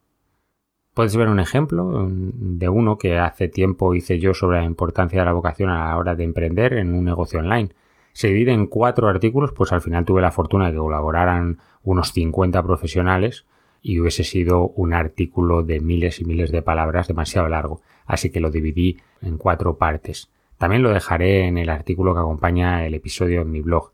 Puedes 0.94 1.16
ver 1.16 1.28
un 1.28 1.40
ejemplo 1.40 2.08
de 2.10 2.70
uno 2.70 2.98
que 2.98 3.18
hace 3.18 3.48
tiempo 3.48 3.96
hice 3.96 4.20
yo 4.20 4.34
sobre 4.34 4.60
la 4.60 4.66
importancia 4.66 5.20
de 5.20 5.26
la 5.26 5.34
vocación 5.34 5.70
a 5.70 5.88
la 5.90 5.98
hora 5.98 6.16
de 6.16 6.24
emprender 6.24 6.74
en 6.74 6.94
un 6.94 7.06
negocio 7.06 7.40
online. 7.40 7.74
Se 8.14 8.28
divide 8.28 8.54
en 8.54 8.68
cuatro 8.68 9.08
artículos, 9.08 9.52
pues 9.52 9.72
al 9.72 9.82
final 9.82 10.06
tuve 10.06 10.22
la 10.22 10.32
fortuna 10.32 10.68
de 10.68 10.74
que 10.74 10.78
colaboraran 10.78 11.60
unos 11.84 12.12
50 12.14 12.62
profesionales 12.64 13.46
y 13.82 14.00
hubiese 14.00 14.24
sido 14.24 14.70
un 14.70 14.94
artículo 14.94 15.64
de 15.64 15.80
miles 15.80 16.22
y 16.22 16.26
miles 16.26 16.52
de 16.52 16.62
palabras 16.62 17.08
demasiado 17.08 17.50
largo, 17.50 17.82
así 18.06 18.32
que 18.32 18.40
lo 18.40 18.50
dividí 18.50 18.98
en 19.22 19.38
cuatro 19.38 19.78
partes. 19.78 20.30
También 20.58 20.84
lo 20.84 20.92
dejaré 20.92 21.48
en 21.48 21.58
el 21.58 21.70
artículo 21.70 22.14
que 22.14 22.22
acompaña 22.22 22.86
el 22.86 22.94
episodio 22.94 23.42
en 23.42 23.52
mi 23.52 23.62
blog. 23.62 23.92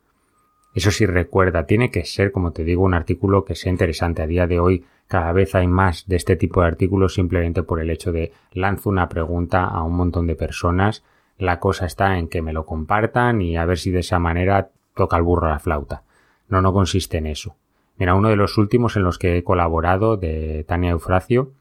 Eso 0.75 0.91
sí 0.91 1.05
recuerda, 1.07 1.65
tiene 1.65 1.89
que 1.89 2.05
ser, 2.05 2.31
como 2.31 2.51
te 2.51 2.63
digo, 2.63 2.83
un 2.83 2.93
artículo 2.93 3.43
que 3.43 3.55
sea 3.55 3.71
interesante. 3.71 4.21
A 4.21 4.27
día 4.27 4.45
de 4.45 4.59
hoy 4.59 4.85
cada 5.07 5.31
vez 5.31 5.55
hay 5.55 5.65
más 5.65 6.07
de 6.07 6.17
este 6.17 6.35
tipo 6.35 6.61
de 6.61 6.67
artículos 6.67 7.15
simplemente 7.15 7.63
por 7.63 7.79
el 7.81 7.89
hecho 7.89 8.11
de 8.11 8.31
lanzo 8.51 8.89
una 8.89 9.09
pregunta 9.09 9.65
a 9.65 9.81
un 9.81 9.95
montón 9.95 10.27
de 10.27 10.35
personas. 10.35 11.03
La 11.39 11.59
cosa 11.59 11.85
está 11.85 12.19
en 12.19 12.27
que 12.27 12.43
me 12.43 12.53
lo 12.53 12.65
compartan 12.65 13.41
y 13.41 13.57
a 13.57 13.65
ver 13.65 13.79
si 13.79 13.89
de 13.89 14.01
esa 14.01 14.19
manera 14.19 14.69
toca 14.93 15.17
el 15.17 15.23
burro 15.23 15.47
a 15.47 15.51
la 15.51 15.59
flauta. 15.59 16.03
No, 16.49 16.61
no 16.61 16.73
consiste 16.73 17.17
en 17.17 17.25
eso. 17.25 17.55
Mira, 17.97 18.13
uno 18.13 18.29
de 18.29 18.35
los 18.35 18.57
últimos 18.57 18.95
en 18.95 19.03
los 19.03 19.17
que 19.17 19.37
he 19.37 19.43
colaborado, 19.43 20.17
de 20.17 20.63
Tania 20.67 20.91
Eufracio, 20.91 21.51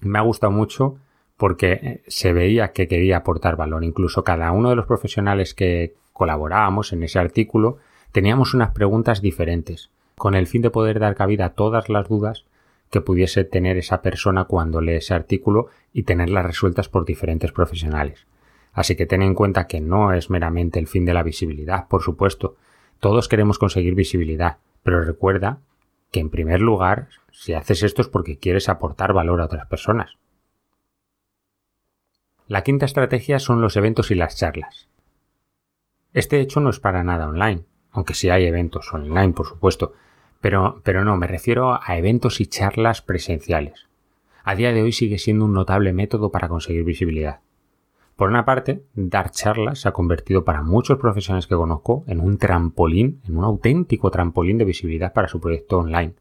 me 0.00 0.18
ha 0.18 0.22
gustado 0.22 0.52
mucho 0.52 0.96
porque 1.36 1.72
eh, 1.72 2.02
se 2.06 2.32
veía 2.32 2.72
que 2.72 2.86
quería 2.86 3.18
aportar 3.18 3.56
valor. 3.56 3.82
Incluso 3.84 4.24
cada 4.24 4.52
uno 4.52 4.70
de 4.70 4.76
los 4.76 4.86
profesionales 4.86 5.54
que 5.54 5.94
colaborábamos 6.12 6.92
en 6.92 7.02
ese 7.02 7.18
artículo 7.18 7.78
teníamos 8.12 8.54
unas 8.54 8.70
preguntas 8.72 9.20
diferentes, 9.20 9.90
con 10.16 10.34
el 10.34 10.46
fin 10.46 10.62
de 10.62 10.70
poder 10.70 10.98
dar 10.98 11.14
cabida 11.14 11.46
a 11.46 11.54
todas 11.54 11.88
las 11.88 12.08
dudas 12.08 12.44
que 12.90 13.00
pudiese 13.00 13.44
tener 13.44 13.76
esa 13.78 14.02
persona 14.02 14.44
cuando 14.44 14.80
lee 14.80 14.94
ese 14.94 15.14
artículo 15.14 15.68
y 15.92 16.02
tenerlas 16.02 16.44
resueltas 16.44 16.88
por 16.88 17.04
diferentes 17.04 17.52
profesionales. 17.52 18.26
Así 18.72 18.96
que 18.96 19.06
ten 19.06 19.22
en 19.22 19.34
cuenta 19.34 19.66
que 19.66 19.80
no 19.80 20.12
es 20.12 20.30
meramente 20.30 20.78
el 20.78 20.86
fin 20.86 21.04
de 21.04 21.14
la 21.14 21.22
visibilidad, 21.22 21.88
por 21.88 22.02
supuesto. 22.02 22.56
Todos 23.00 23.28
queremos 23.28 23.58
conseguir 23.58 23.94
visibilidad, 23.94 24.58
pero 24.82 25.02
recuerda 25.02 25.60
que 26.10 26.20
en 26.20 26.30
primer 26.30 26.60
lugar, 26.60 27.08
si 27.32 27.54
haces 27.54 27.82
esto 27.82 28.02
es 28.02 28.08
porque 28.08 28.38
quieres 28.38 28.68
aportar 28.68 29.12
valor 29.12 29.40
a 29.40 29.44
otras 29.46 29.66
personas. 29.66 30.16
La 32.46 32.62
quinta 32.62 32.86
estrategia 32.86 33.38
son 33.38 33.60
los 33.60 33.76
eventos 33.76 34.10
y 34.10 34.16
las 34.16 34.36
charlas. 34.36 34.88
Este 36.12 36.40
hecho 36.40 36.60
no 36.60 36.70
es 36.70 36.80
para 36.80 37.04
nada 37.04 37.28
online, 37.28 37.64
aunque 37.92 38.14
sí 38.14 38.28
hay 38.28 38.44
eventos 38.44 38.92
online, 38.92 39.32
por 39.32 39.46
supuesto, 39.46 39.94
pero, 40.40 40.80
pero 40.82 41.04
no, 41.04 41.16
me 41.16 41.28
refiero 41.28 41.78
a 41.80 41.96
eventos 41.96 42.40
y 42.40 42.46
charlas 42.46 43.02
presenciales. 43.02 43.86
A 44.42 44.54
día 44.54 44.72
de 44.72 44.82
hoy 44.82 44.92
sigue 44.92 45.18
siendo 45.18 45.44
un 45.44 45.52
notable 45.52 45.92
método 45.92 46.30
para 46.32 46.48
conseguir 46.48 46.82
visibilidad. 46.82 47.40
Por 48.20 48.28
una 48.28 48.44
parte, 48.44 48.84
dar 48.92 49.30
charlas 49.30 49.78
se 49.80 49.88
ha 49.88 49.92
convertido 49.92 50.44
para 50.44 50.62
muchos 50.62 50.98
profesionales 50.98 51.46
que 51.46 51.54
conozco 51.54 52.04
en 52.06 52.20
un 52.20 52.36
trampolín, 52.36 53.22
en 53.26 53.38
un 53.38 53.44
auténtico 53.44 54.10
trampolín 54.10 54.58
de 54.58 54.66
visibilidad 54.66 55.14
para 55.14 55.26
su 55.26 55.40
proyecto 55.40 55.78
online. 55.78 56.12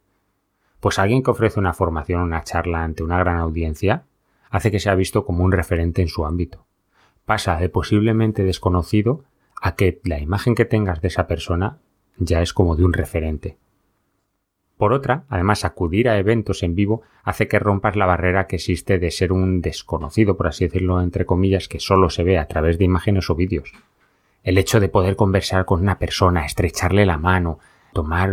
Pues 0.79 0.97
alguien 0.97 1.21
que 1.21 1.31
ofrece 1.31 1.59
una 1.59 1.73
formación 1.73 2.21
o 2.21 2.23
una 2.23 2.45
charla 2.45 2.85
ante 2.85 3.03
una 3.03 3.19
gran 3.19 3.35
audiencia 3.35 4.05
hace 4.49 4.71
que 4.71 4.79
sea 4.79 4.95
visto 4.95 5.25
como 5.25 5.43
un 5.43 5.51
referente 5.51 6.01
en 6.01 6.07
su 6.07 6.25
ámbito. 6.25 6.65
Pasa 7.25 7.57
de 7.57 7.67
posiblemente 7.67 8.45
desconocido 8.45 9.25
a 9.61 9.75
que 9.75 9.99
la 10.05 10.19
imagen 10.19 10.55
que 10.55 10.63
tengas 10.63 11.01
de 11.01 11.09
esa 11.09 11.27
persona 11.27 11.79
ya 12.15 12.41
es 12.41 12.53
como 12.53 12.77
de 12.77 12.85
un 12.85 12.93
referente. 12.93 13.57
Por 14.79 14.93
otra, 14.93 15.25
además, 15.27 15.65
acudir 15.65 16.07
a 16.07 16.17
eventos 16.17 16.63
en 16.63 16.73
vivo 16.73 17.01
hace 17.25 17.49
que 17.49 17.59
rompas 17.59 17.97
la 17.97 18.05
barrera 18.05 18.47
que 18.47 18.55
existe 18.55 18.97
de 18.97 19.11
ser 19.11 19.33
un 19.33 19.59
desconocido, 19.59 20.37
por 20.37 20.47
así 20.47 20.63
decirlo, 20.63 21.01
entre 21.01 21.25
comillas, 21.25 21.67
que 21.67 21.81
solo 21.81 22.09
se 22.09 22.23
ve 22.23 22.37
a 22.37 22.47
través 22.47 22.77
de 22.77 22.85
imágenes 22.85 23.29
o 23.29 23.35
vídeos. 23.35 23.73
El 24.41 24.57
hecho 24.57 24.79
de 24.79 24.87
poder 24.87 25.17
conversar 25.17 25.65
con 25.65 25.81
una 25.81 25.99
persona, 25.99 26.45
estrecharle 26.45 27.05
la 27.05 27.17
mano, 27.17 27.59
tomar, 27.91 28.29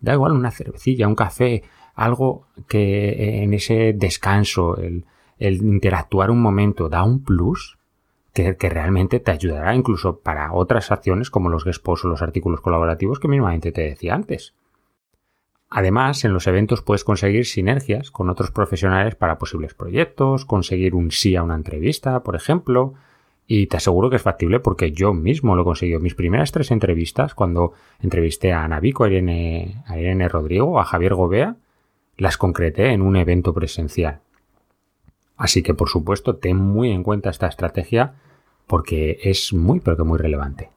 da 0.00 0.14
igual, 0.14 0.32
una 0.32 0.50
cervecilla, 0.50 1.06
un 1.06 1.14
café, 1.14 1.62
algo 1.94 2.46
que 2.68 3.42
en 3.42 3.52
ese 3.52 3.92
descanso, 3.92 4.78
el, 4.78 5.04
interactuar 5.38 6.30
un 6.30 6.40
momento, 6.40 6.88
da 6.88 7.02
un 7.04 7.22
plus 7.22 7.76
que, 8.32 8.56
realmente 8.58 9.20
te 9.20 9.30
ayudará 9.30 9.74
incluso 9.74 10.20
para 10.20 10.54
otras 10.54 10.90
acciones 10.90 11.28
como 11.28 11.50
los 11.50 11.66
guest 11.66 11.86
o 11.86 12.08
los 12.08 12.22
artículos 12.22 12.62
colaborativos 12.62 13.20
que 13.20 13.28
mismamente 13.28 13.72
te 13.72 13.82
decía 13.82 14.14
antes. 14.14 14.54
Además, 15.74 16.22
en 16.26 16.34
los 16.34 16.46
eventos 16.46 16.82
puedes 16.82 17.02
conseguir 17.02 17.46
sinergias 17.46 18.10
con 18.10 18.28
otros 18.28 18.50
profesionales 18.50 19.14
para 19.14 19.38
posibles 19.38 19.72
proyectos, 19.72 20.44
conseguir 20.44 20.94
un 20.94 21.10
sí 21.10 21.34
a 21.34 21.42
una 21.42 21.54
entrevista, 21.54 22.22
por 22.22 22.36
ejemplo, 22.36 22.92
y 23.46 23.68
te 23.68 23.78
aseguro 23.78 24.10
que 24.10 24.16
es 24.16 24.22
factible 24.22 24.60
porque 24.60 24.92
yo 24.92 25.14
mismo 25.14 25.56
lo 25.56 25.62
he 25.62 25.64
conseguido. 25.64 25.98
Mis 25.98 26.14
primeras 26.14 26.52
tres 26.52 26.70
entrevistas, 26.72 27.34
cuando 27.34 27.72
entrevisté 28.02 28.52
a 28.52 28.64
Ana 28.64 28.80
Vico, 28.80 29.04
a 29.04 29.08
Irene, 29.08 29.82
a 29.86 29.98
Irene 29.98 30.28
Rodrigo, 30.28 30.78
a 30.78 30.84
Javier 30.84 31.14
Gobea, 31.14 31.56
las 32.18 32.36
concreté 32.36 32.90
en 32.90 33.00
un 33.00 33.16
evento 33.16 33.54
presencial. 33.54 34.20
Así 35.38 35.62
que, 35.62 35.72
por 35.72 35.88
supuesto, 35.88 36.36
ten 36.36 36.58
muy 36.58 36.90
en 36.90 37.02
cuenta 37.02 37.30
esta 37.30 37.46
estrategia 37.46 38.12
porque 38.66 39.20
es 39.22 39.54
muy, 39.54 39.80
pero 39.80 39.96
que 39.96 40.04
muy 40.04 40.18
relevante. 40.18 40.68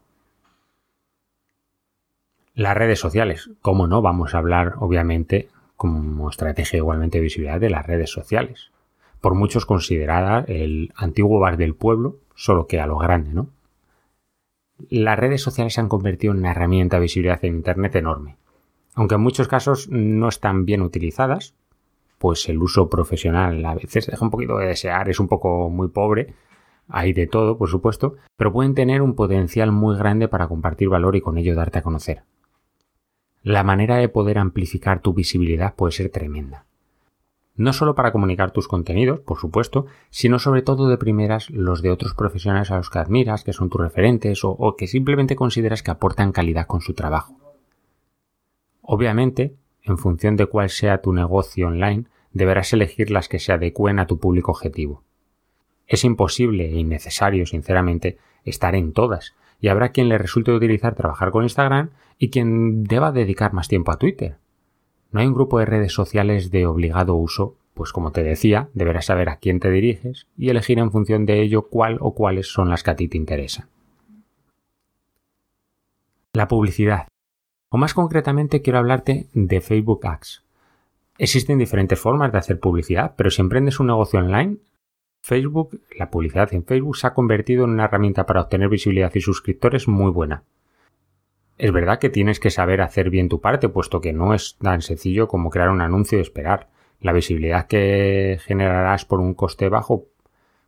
Las 2.56 2.78
redes 2.78 3.00
sociales. 3.00 3.50
¿Cómo 3.62 3.86
no? 3.86 4.02
Vamos 4.02 4.34
a 4.34 4.38
hablar, 4.38 4.76
obviamente, 4.80 5.50
como 5.76 6.30
estrategia 6.30 6.78
igualmente 6.78 7.18
de 7.18 7.24
visibilidad 7.24 7.60
de 7.60 7.70
las 7.70 7.86
redes 7.86 8.10
sociales. 8.10 8.72
Por 9.20 9.36
muchos 9.36 9.66
considerada 9.66 10.46
el 10.48 10.94
antiguo 10.96 11.38
bar 11.42 11.58
del 11.58 11.76
pueblo, 11.76 12.16
solo 12.34 12.66
que 12.66 12.80
a 12.80 12.88
lo 12.88 12.98
grande, 12.98 13.34
¿no? 13.34 13.50
Las 14.90 15.20
redes 15.20 15.42
sociales 15.42 15.74
se 15.74 15.82
han 15.82 15.90
convertido 15.90 16.32
en 16.32 16.40
una 16.40 16.52
herramienta 16.52 16.96
de 16.96 17.02
visibilidad 17.02 17.44
en 17.44 17.56
Internet 17.56 17.94
enorme. 17.98 18.38
Aunque 18.94 19.16
en 19.16 19.22
muchos 19.22 19.50
casos 19.50 19.90
no 19.90 20.30
están 20.30 20.64
bien 20.64 20.82
utilizadas, 20.82 21.56
pues 22.20 22.48
el 22.48 22.60
uso 22.60 22.90
profesional 22.90 23.66
a 23.66 23.76
veces 23.76 24.08
deja 24.08 24.24
un 24.24 24.32
poquito 24.32 24.60
de 24.60 24.68
desear, 24.68 25.10
es 25.10 25.20
un 25.20 25.28
poco 25.28 25.70
muy 25.70 25.90
pobre, 25.90 26.34
hay 26.88 27.12
de 27.12 27.28
todo, 27.28 27.58
por 27.58 27.68
supuesto, 27.68 28.16
pero 28.38 28.54
pueden 28.54 28.76
tener 28.76 29.02
un 29.02 29.14
potencial 29.14 29.74
muy 29.74 29.98
grande 29.98 30.30
para 30.30 30.48
compartir 30.48 30.88
valor 30.88 31.18
y 31.18 31.22
con 31.22 31.38
ello 31.38 31.54
darte 31.54 31.80
a 31.80 31.82
conocer 31.82 32.24
la 33.46 33.64
manera 33.64 33.98
de 33.98 34.10
poder 34.10 34.40
amplificar 34.40 35.02
tu 35.02 35.14
visibilidad 35.14 35.76
puede 35.76 35.92
ser 35.92 36.10
tremenda. 36.10 36.66
No 37.56 37.74
solo 37.74 37.94
para 37.94 38.12
comunicar 38.12 38.50
tus 38.50 38.68
contenidos, 38.68 39.20
por 39.20 39.38
supuesto, 39.38 39.86
sino 40.10 40.40
sobre 40.40 40.64
todo 40.64 40.90
de 40.90 40.98
primeras 40.98 41.52
los 41.52 41.84
de 41.84 41.92
otros 41.92 42.16
profesionales 42.16 42.72
a 42.72 42.78
los 42.78 42.90
que 42.90 42.98
admiras, 42.98 43.44
que 43.44 43.54
son 43.54 43.70
tus 43.70 43.80
referentes 43.80 44.40
o, 44.42 44.76
que 44.76 44.88
simplemente 44.88 45.36
consideras 45.36 45.84
que 45.84 45.92
aportan 45.92 46.32
calidad 46.32 46.66
con 46.66 46.82
su 46.82 46.96
trabajo. 46.96 47.36
Obviamente, 48.82 49.56
en 49.84 50.00
función 50.00 50.38
de 50.38 50.48
cuál 50.48 50.72
sea 50.72 51.04
tu 51.04 51.14
negocio 51.14 51.68
online, 51.68 52.06
deberás 52.34 52.74
elegir 52.74 53.12
las 53.12 53.30
que 53.30 53.38
se 53.38 53.54
adecúen 53.54 54.00
a 54.00 54.08
tu 54.08 54.18
público 54.18 54.50
objetivo. 54.50 55.04
Es 55.86 56.04
imposible 56.04 56.66
e 56.66 56.80
innecesario, 56.80 57.46
sinceramente, 57.46 58.18
estar 58.44 58.74
en 58.74 58.92
todas, 58.92 59.36
y 59.66 59.68
habrá 59.68 59.90
quien 59.90 60.10
le 60.10 60.20
resulte 60.20 60.52
utilizar 60.52 60.94
trabajar 60.94 61.32
con 61.32 61.42
Instagram 61.42 61.90
y 62.20 62.30
quien 62.30 62.84
deba 62.84 63.12
dedicar 63.12 63.52
más 63.52 63.68
tiempo 63.68 63.92
a 63.92 63.98
Twitter. 63.98 64.38
No 65.10 65.22
hay 65.22 65.26
un 65.26 65.34
grupo 65.34 65.58
de 65.58 65.66
redes 65.66 65.92
sociales 65.92 66.52
de 66.52 66.68
obligado 66.68 67.16
uso, 67.16 67.58
pues 67.74 67.92
como 67.92 68.12
te 68.12 68.22
decía, 68.22 68.70
deberás 68.76 69.08
saber 69.08 69.28
a 69.28 69.38
quién 69.38 69.60
te 69.60 69.72
diriges 69.72 70.28
y 70.38 70.50
elegir 70.50 70.78
en 70.78 70.92
función 70.92 71.26
de 71.26 71.42
ello 71.42 71.64
cuál 71.64 71.98
o 72.00 72.14
cuáles 72.14 72.46
son 72.46 72.70
las 72.70 72.84
que 72.84 72.92
a 72.92 72.96
ti 72.96 73.08
te 73.08 73.18
interesan. 73.18 73.68
La 76.34 76.48
publicidad. 76.48 77.08
O 77.72 77.80
más 77.80 77.96
concretamente 77.96 78.62
quiero 78.62 78.78
hablarte 78.78 79.30
de 79.34 79.62
Facebook 79.62 80.06
Ads. 80.06 80.44
Existen 81.18 81.58
diferentes 81.58 82.00
formas 82.00 82.32
de 82.32 82.38
hacer 82.38 82.60
publicidad, 82.60 83.16
pero 83.18 83.32
si 83.32 83.42
emprendes 83.42 83.80
un 83.80 83.88
negocio 83.88 84.20
online, 84.20 84.58
Facebook, 85.26 85.82
la 85.98 86.12
publicidad 86.12 86.54
en 86.54 86.64
Facebook 86.64 86.96
se 86.96 87.08
ha 87.08 87.16
convertido 87.16 87.64
en 87.64 87.72
una 87.72 87.86
herramienta 87.86 88.28
para 88.28 88.42
obtener 88.42 88.70
visibilidad 88.70 89.12
y 89.16 89.22
suscriptores 89.22 89.88
muy 89.88 90.12
buena. 90.12 90.44
Es 91.58 91.72
verdad 91.72 91.98
que 91.98 92.12
tienes 92.12 92.40
que 92.40 92.52
saber 92.52 92.80
hacer 92.80 93.10
bien 93.10 93.28
tu 93.28 93.42
parte, 93.42 93.68
puesto 93.68 94.02
que 94.02 94.14
no 94.14 94.36
es 94.36 94.56
tan 94.62 94.84
sencillo 94.84 95.28
como 95.28 95.50
crear 95.50 95.70
un 95.70 95.82
anuncio 95.82 96.20
y 96.20 96.22
esperar. 96.22 96.70
La 97.02 97.12
visibilidad 97.12 97.66
que 97.66 98.38
generarás 98.44 99.06
por 99.06 99.20
un 99.20 99.34
coste 99.34 99.68
bajo 99.68 100.06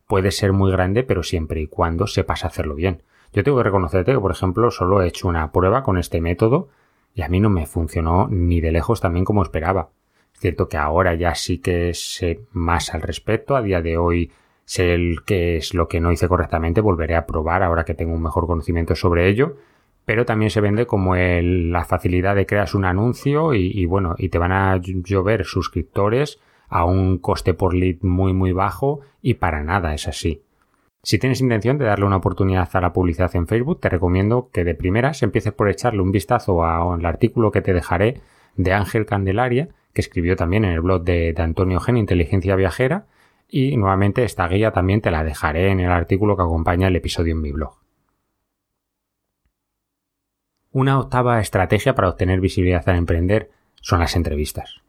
puede 0.08 0.32
ser 0.32 0.52
muy 0.52 0.72
grande, 0.72 1.04
pero 1.04 1.22
siempre 1.22 1.60
y 1.60 1.68
cuando 1.68 2.08
sepas 2.08 2.44
hacerlo 2.44 2.74
bien. 2.74 3.04
Yo 3.32 3.44
tengo 3.44 3.58
que 3.58 3.64
reconocerte 3.64 4.10
que, 4.10 4.18
por 4.18 4.32
ejemplo, 4.32 4.72
solo 4.72 5.02
he 5.02 5.06
hecho 5.06 5.28
una 5.28 5.52
prueba 5.52 5.84
con 5.84 5.98
este 5.98 6.20
método 6.20 6.68
y 7.14 7.22
a 7.22 7.28
mí 7.28 7.38
no 7.38 7.48
me 7.48 7.66
funcionó 7.66 8.26
ni 8.28 8.60
de 8.60 8.72
lejos 8.72 9.00
también 9.00 9.24
como 9.24 9.44
esperaba. 9.44 9.90
Es 10.34 10.40
cierto 10.40 10.68
que 10.68 10.78
ahora 10.78 11.14
ya 11.14 11.36
sí 11.36 11.58
que 11.58 11.94
sé 11.94 12.40
más 12.50 12.92
al 12.92 13.02
respecto. 13.02 13.54
A 13.54 13.62
día 13.62 13.82
de 13.82 13.98
hoy 13.98 14.32
sé 14.68 14.92
el 14.92 15.24
qué 15.24 15.56
es 15.56 15.72
lo 15.72 15.88
que 15.88 15.98
no 15.98 16.12
hice 16.12 16.28
correctamente, 16.28 16.82
volveré 16.82 17.16
a 17.16 17.24
probar 17.24 17.62
ahora 17.62 17.86
que 17.86 17.94
tengo 17.94 18.12
un 18.12 18.22
mejor 18.22 18.46
conocimiento 18.46 18.94
sobre 18.94 19.26
ello, 19.26 19.56
pero 20.04 20.26
también 20.26 20.50
se 20.50 20.60
vende 20.60 20.84
como 20.84 21.16
la 21.16 21.86
facilidad 21.86 22.36
de 22.36 22.44
crear 22.44 22.68
un 22.74 22.84
anuncio 22.84 23.54
y, 23.54 23.86
bueno, 23.86 24.14
y 24.18 24.28
te 24.28 24.36
van 24.36 24.52
a 24.52 24.76
llover 24.76 25.46
suscriptores 25.46 26.38
a 26.68 26.84
un 26.84 27.16
coste 27.16 27.54
por 27.54 27.72
lead 27.72 27.96
muy 28.02 28.34
muy 28.34 28.52
bajo 28.52 29.00
y 29.22 29.34
para 29.34 29.64
nada 29.64 29.94
es 29.94 30.06
así. 30.06 30.42
Si 31.02 31.18
tienes 31.18 31.40
intención 31.40 31.78
de 31.78 31.86
darle 31.86 32.04
una 32.04 32.16
oportunidad 32.16 32.68
a 32.70 32.80
la 32.82 32.92
publicidad 32.92 33.34
en 33.36 33.46
Facebook, 33.46 33.80
te 33.80 33.88
recomiendo 33.88 34.50
que 34.52 34.64
de 34.64 34.74
primeras 34.74 35.22
empieces 35.22 35.54
por 35.54 35.70
echarle 35.70 36.02
un 36.02 36.12
vistazo 36.12 36.62
al 36.62 37.06
artículo 37.06 37.52
que 37.52 37.62
te 37.62 37.72
dejaré 37.72 38.20
de 38.56 38.74
Ángel 38.74 39.06
Candelaria, 39.06 39.70
que 39.94 40.02
escribió 40.02 40.36
también 40.36 40.66
en 40.66 40.72
el 40.72 40.82
blog 40.82 41.04
de, 41.04 41.32
de 41.32 41.42
Antonio 41.42 41.80
Gen 41.80 41.96
Inteligencia 41.96 42.54
Viajera, 42.54 43.06
y 43.48 43.76
nuevamente 43.76 44.24
esta 44.24 44.46
guía 44.46 44.72
también 44.72 45.00
te 45.00 45.10
la 45.10 45.24
dejaré 45.24 45.70
en 45.70 45.80
el 45.80 45.90
artículo 45.90 46.36
que 46.36 46.42
acompaña 46.42 46.88
el 46.88 46.96
episodio 46.96 47.32
en 47.32 47.40
mi 47.40 47.50
blog. 47.50 47.78
Una 50.70 50.98
octava 50.98 51.40
estrategia 51.40 51.94
para 51.94 52.10
obtener 52.10 52.40
visibilidad 52.40 52.86
al 52.88 52.96
emprender 52.96 53.50
son 53.80 54.00
las 54.00 54.14
entrevistas. 54.16 54.82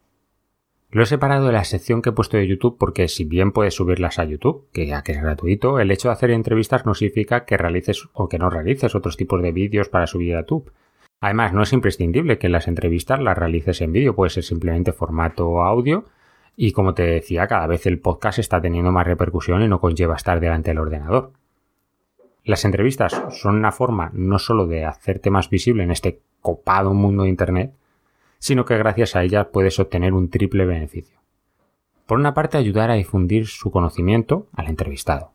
Lo 0.91 1.03
he 1.03 1.05
separado 1.05 1.47
de 1.47 1.53
la 1.53 1.63
sección 1.63 2.01
que 2.01 2.09
he 2.09 2.13
puesto 2.13 2.35
de 2.35 2.47
YouTube 2.47 2.77
porque 2.77 3.07
si 3.07 3.23
bien 3.23 3.51
puedes 3.51 3.75
subirlas 3.75 4.19
a 4.19 4.25
YouTube, 4.25 4.67
que 4.73 4.87
ya 4.87 5.03
que 5.03 5.13
es 5.13 5.21
gratuito, 5.21 5.79
el 5.79 5.91
hecho 5.91 6.09
de 6.09 6.13
hacer 6.13 6.31
entrevistas 6.31 6.85
no 6.85 6.95
significa 6.95 7.45
que 7.45 7.57
realices 7.57 8.09
o 8.13 8.27
que 8.27 8.39
no 8.39 8.49
realices 8.49 8.95
otros 8.95 9.15
tipos 9.15 9.41
de 9.41 9.51
vídeos 9.51 9.87
para 9.87 10.07
subir 10.07 10.35
a 10.35 10.41
YouTube. 10.41 10.71
Además, 11.21 11.53
no 11.53 11.61
es 11.61 11.73
imprescindible 11.73 12.39
que 12.39 12.49
las 12.49 12.67
entrevistas 12.67 13.21
las 13.21 13.37
realices 13.37 13.81
en 13.81 13.93
vídeo, 13.93 14.15
puede 14.15 14.31
ser 14.31 14.43
simplemente 14.43 14.91
formato 14.91 15.61
audio 15.61 16.05
y 16.61 16.73
como 16.73 16.93
te 16.93 17.03
decía, 17.03 17.47
cada 17.47 17.67
vez 17.67 17.85
el 17.85 17.99
podcast 17.99 18.37
está 18.37 18.59
teniendo 18.59 18.91
más 18.91 19.07
repercusión 19.07 19.61
y 19.61 19.69
no 19.69 19.79
conlleva 19.79 20.17
estar 20.17 20.41
delante 20.41 20.71
del 20.71 20.79
ordenador. 20.79 21.31
Las 22.43 22.65
entrevistas 22.65 23.17
son 23.29 23.55
una 23.55 23.71
forma 23.71 24.11
no 24.13 24.39
solo 24.39 24.67
de 24.67 24.83
hacerte 24.83 25.29
más 25.29 25.49
visible 25.49 25.83
en 25.83 25.91
este 25.91 26.19
copado 26.41 26.93
mundo 26.93 27.23
de 27.23 27.29
Internet, 27.29 27.73
sino 28.39 28.65
que 28.65 28.77
gracias 28.77 29.15
a 29.15 29.23
ellas 29.23 29.47
puedes 29.53 29.79
obtener 29.79 30.11
un 30.11 30.29
triple 30.29 30.65
beneficio. 30.65 31.21
Por 32.05 32.19
una 32.19 32.33
parte, 32.33 32.57
ayudar 32.57 32.91
a 32.91 32.95
difundir 32.95 33.47
su 33.47 33.71
conocimiento 33.71 34.47
al 34.51 34.67
entrevistado. 34.67 35.31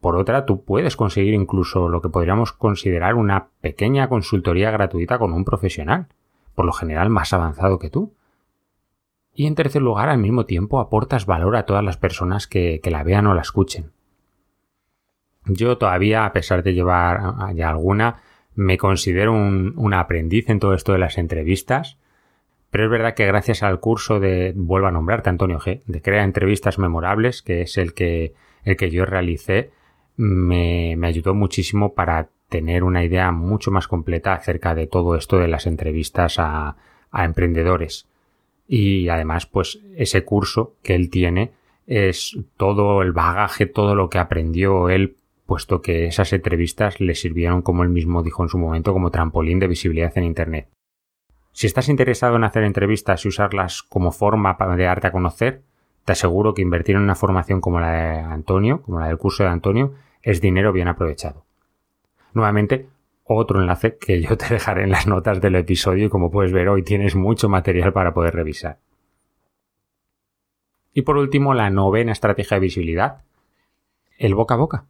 Por 0.00 0.16
otra, 0.16 0.46
tú 0.46 0.64
puedes 0.64 0.96
conseguir 0.96 1.34
incluso 1.34 1.90
lo 1.90 2.00
que 2.00 2.08
podríamos 2.08 2.52
considerar 2.52 3.16
una 3.16 3.48
pequeña 3.60 4.08
consultoría 4.08 4.70
gratuita 4.70 5.18
con 5.18 5.34
un 5.34 5.44
profesional, 5.44 6.06
por 6.54 6.64
lo 6.64 6.72
general 6.72 7.10
más 7.10 7.34
avanzado 7.34 7.78
que 7.78 7.90
tú, 7.90 8.14
y 9.34 9.46
en 9.46 9.54
tercer 9.54 9.82
lugar, 9.82 10.08
al 10.08 10.18
mismo 10.18 10.44
tiempo, 10.46 10.80
aportas 10.80 11.26
valor 11.26 11.56
a 11.56 11.64
todas 11.64 11.84
las 11.84 11.96
personas 11.96 12.46
que, 12.46 12.80
la 12.84 13.02
vean 13.02 13.26
o 13.26 13.34
la 13.34 13.42
escuchen. 13.42 13.92
Yo 15.46 15.78
todavía, 15.78 16.26
a 16.26 16.32
pesar 16.32 16.62
de 16.62 16.74
llevar 16.74 17.54
ya 17.54 17.70
alguna, 17.70 18.22
me 18.54 18.76
considero 18.76 19.32
un, 19.32 19.94
aprendiz 19.94 20.50
en 20.50 20.60
todo 20.60 20.74
esto 20.74 20.92
de 20.92 20.98
las 20.98 21.16
entrevistas, 21.16 21.98
pero 22.70 22.84
es 22.84 22.90
verdad 22.90 23.14
que 23.14 23.26
gracias 23.26 23.62
al 23.62 23.80
curso 23.80 24.20
de, 24.20 24.52
vuelvo 24.54 24.88
a 24.88 24.92
nombrarte 24.92 25.30
Antonio 25.30 25.58
G, 25.58 25.82
de 25.86 26.02
Crea 26.02 26.24
Entrevistas 26.24 26.78
Memorables, 26.78 27.42
que 27.42 27.62
es 27.62 27.78
el 27.78 27.94
que, 27.94 28.34
el 28.64 28.76
que 28.76 28.90
yo 28.90 29.06
realicé, 29.06 29.70
me, 30.16 30.98
ayudó 31.02 31.34
muchísimo 31.34 31.94
para 31.94 32.28
tener 32.48 32.84
una 32.84 33.04
idea 33.04 33.30
mucho 33.30 33.70
más 33.70 33.88
completa 33.88 34.34
acerca 34.34 34.74
de 34.74 34.86
todo 34.86 35.16
esto 35.16 35.38
de 35.38 35.48
las 35.48 35.66
entrevistas 35.66 36.38
a 36.38 36.76
emprendedores 37.12 38.09
y 38.72 39.08
además 39.08 39.46
pues 39.46 39.80
ese 39.96 40.24
curso 40.24 40.76
que 40.84 40.94
él 40.94 41.10
tiene 41.10 41.50
es 41.88 42.38
todo 42.56 43.02
el 43.02 43.10
bagaje, 43.10 43.66
todo 43.66 43.96
lo 43.96 44.08
que 44.08 44.18
aprendió 44.18 44.88
él, 44.88 45.16
puesto 45.44 45.82
que 45.82 46.06
esas 46.06 46.32
entrevistas 46.32 47.00
le 47.00 47.16
sirvieron, 47.16 47.62
como 47.62 47.82
él 47.82 47.88
mismo 47.88 48.22
dijo 48.22 48.44
en 48.44 48.48
su 48.48 48.58
momento, 48.58 48.92
como 48.92 49.10
trampolín 49.10 49.58
de 49.58 49.66
visibilidad 49.66 50.16
en 50.16 50.22
Internet. 50.22 50.68
Si 51.50 51.66
estás 51.66 51.88
interesado 51.88 52.36
en 52.36 52.44
hacer 52.44 52.62
entrevistas 52.62 53.24
y 53.24 53.28
usarlas 53.28 53.82
como 53.82 54.12
forma 54.12 54.56
de 54.76 54.84
darte 54.84 55.08
a 55.08 55.12
conocer, 55.12 55.62
te 56.04 56.12
aseguro 56.12 56.54
que 56.54 56.62
invertir 56.62 56.94
en 56.94 57.02
una 57.02 57.16
formación 57.16 57.60
como 57.60 57.80
la 57.80 57.90
de 57.90 58.20
Antonio, 58.20 58.82
como 58.82 59.00
la 59.00 59.08
del 59.08 59.18
curso 59.18 59.42
de 59.42 59.48
Antonio, 59.48 59.94
es 60.22 60.40
dinero 60.40 60.72
bien 60.72 60.86
aprovechado. 60.86 61.44
Nuevamente, 62.34 62.86
otro 63.34 63.60
enlace 63.60 63.96
que 63.96 64.20
yo 64.20 64.36
te 64.36 64.48
dejaré 64.48 64.84
en 64.84 64.90
las 64.90 65.06
notas 65.06 65.40
del 65.40 65.56
episodio 65.56 66.06
y 66.06 66.08
como 66.08 66.30
puedes 66.30 66.52
ver 66.52 66.68
hoy 66.68 66.82
tienes 66.82 67.14
mucho 67.14 67.48
material 67.48 67.92
para 67.92 68.12
poder 68.12 68.34
revisar. 68.34 68.78
Y 70.92 71.02
por 71.02 71.16
último, 71.16 71.54
la 71.54 71.70
novena 71.70 72.12
estrategia 72.12 72.56
de 72.56 72.60
visibilidad, 72.60 73.22
el 74.18 74.34
boca 74.34 74.54
a 74.54 74.58
boca. 74.58 74.84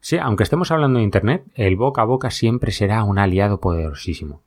Sí, 0.00 0.18
aunque 0.18 0.44
estemos 0.44 0.70
hablando 0.70 0.98
de 0.98 1.04
Internet, 1.04 1.44
el 1.54 1.76
boca 1.76 2.02
a 2.02 2.06
boca 2.06 2.30
siempre 2.30 2.72
será 2.72 3.04
un 3.04 3.18
aliado 3.18 3.60
poderosísimo. 3.60 4.42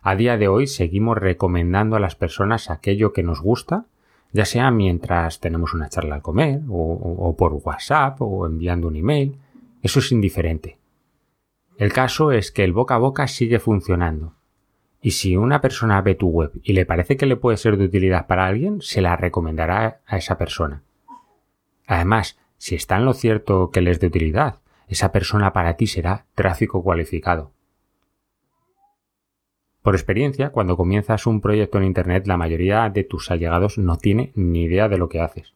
A 0.00 0.16
día 0.16 0.36
de 0.36 0.48
hoy 0.48 0.66
seguimos 0.66 1.18
recomendando 1.18 1.94
a 1.94 2.00
las 2.00 2.16
personas 2.16 2.70
aquello 2.70 3.12
que 3.12 3.22
nos 3.22 3.40
gusta, 3.40 3.86
ya 4.32 4.44
sea 4.44 4.70
mientras 4.70 5.40
tenemos 5.40 5.74
una 5.74 5.88
charla 5.88 6.16
al 6.16 6.22
comer, 6.22 6.60
o, 6.68 7.34
por 7.36 7.52
WhatsApp, 7.52 8.20
o 8.20 8.46
enviando 8.46 8.88
un 8.88 8.96
email. 8.96 9.36
Eso 9.82 10.00
es 10.00 10.10
indiferente. 10.10 10.78
El 11.78 11.92
caso 11.92 12.32
es 12.32 12.52
que 12.52 12.64
el 12.64 12.72
boca 12.72 12.94
a 12.94 12.98
boca 12.98 13.26
sigue 13.26 13.58
funcionando. 13.58 14.34
Y 15.00 15.12
si 15.12 15.36
una 15.36 15.60
persona 15.60 16.00
ve 16.00 16.14
tu 16.14 16.28
web 16.28 16.52
y 16.62 16.74
le 16.74 16.86
parece 16.86 17.16
que 17.16 17.26
le 17.26 17.36
puede 17.36 17.56
ser 17.56 17.76
de 17.76 17.86
utilidad 17.86 18.26
para 18.26 18.46
alguien, 18.46 18.80
se 18.80 19.00
la 19.00 19.16
recomendará 19.16 20.00
a 20.06 20.16
esa 20.16 20.38
persona. 20.38 20.82
Además, 21.86 22.38
si 22.56 22.76
está 22.76 22.96
en 22.96 23.04
lo 23.04 23.12
cierto 23.12 23.70
que 23.70 23.80
le 23.80 23.90
es 23.90 23.98
de 23.98 24.06
utilidad, 24.06 24.60
esa 24.86 25.10
persona 25.10 25.52
para 25.52 25.76
ti 25.76 25.86
será 25.88 26.26
tráfico 26.34 26.82
cualificado. 26.84 27.50
Por 29.82 29.96
experiencia, 29.96 30.50
cuando 30.50 30.76
comienzas 30.76 31.26
un 31.26 31.40
proyecto 31.40 31.78
en 31.78 31.84
Internet, 31.84 32.28
la 32.28 32.36
mayoría 32.36 32.88
de 32.88 33.02
tus 33.02 33.32
allegados 33.32 33.78
no 33.78 33.98
tiene 33.98 34.30
ni 34.36 34.62
idea 34.62 34.88
de 34.88 34.98
lo 34.98 35.08
que 35.08 35.20
haces. 35.20 35.54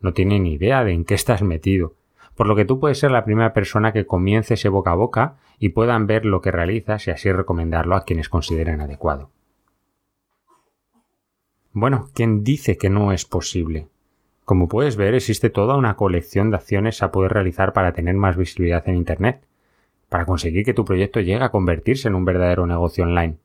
No 0.00 0.12
tiene 0.12 0.38
ni 0.38 0.52
idea 0.52 0.84
de 0.84 0.92
en 0.92 1.06
qué 1.06 1.14
estás 1.14 1.40
metido. 1.40 1.94
Por 2.36 2.46
lo 2.46 2.56
que 2.56 2.64
tú 2.64 2.80
puedes 2.80 2.98
ser 2.98 3.10
la 3.10 3.24
primera 3.24 3.52
persona 3.52 3.92
que 3.92 4.06
comience 4.06 4.54
ese 4.54 4.68
boca 4.68 4.92
a 4.92 4.96
boca 4.96 5.36
y 5.58 5.70
puedan 5.70 6.06
ver 6.06 6.24
lo 6.24 6.40
que 6.40 6.50
realizas 6.50 7.06
y 7.06 7.10
así 7.10 7.30
recomendarlo 7.30 7.94
a 7.94 8.04
quienes 8.04 8.28
consideren 8.28 8.80
adecuado. 8.80 9.30
Bueno, 11.72 12.08
¿quién 12.14 12.44
dice 12.44 12.76
que 12.76 12.90
no 12.90 13.12
es 13.12 13.24
posible? 13.24 13.88
Como 14.44 14.68
puedes 14.68 14.96
ver, 14.96 15.14
existe 15.14 15.48
toda 15.48 15.76
una 15.76 15.96
colección 15.96 16.50
de 16.50 16.56
acciones 16.56 17.02
a 17.02 17.10
poder 17.10 17.32
realizar 17.32 17.72
para 17.72 17.92
tener 17.92 18.14
más 18.14 18.36
visibilidad 18.36 18.86
en 18.88 18.96
Internet, 18.96 19.42
para 20.08 20.26
conseguir 20.26 20.64
que 20.64 20.74
tu 20.74 20.84
proyecto 20.84 21.20
llegue 21.20 21.42
a 21.42 21.50
convertirse 21.50 22.08
en 22.08 22.14
un 22.14 22.24
verdadero 22.24 22.66
negocio 22.66 23.04
online. 23.04 23.38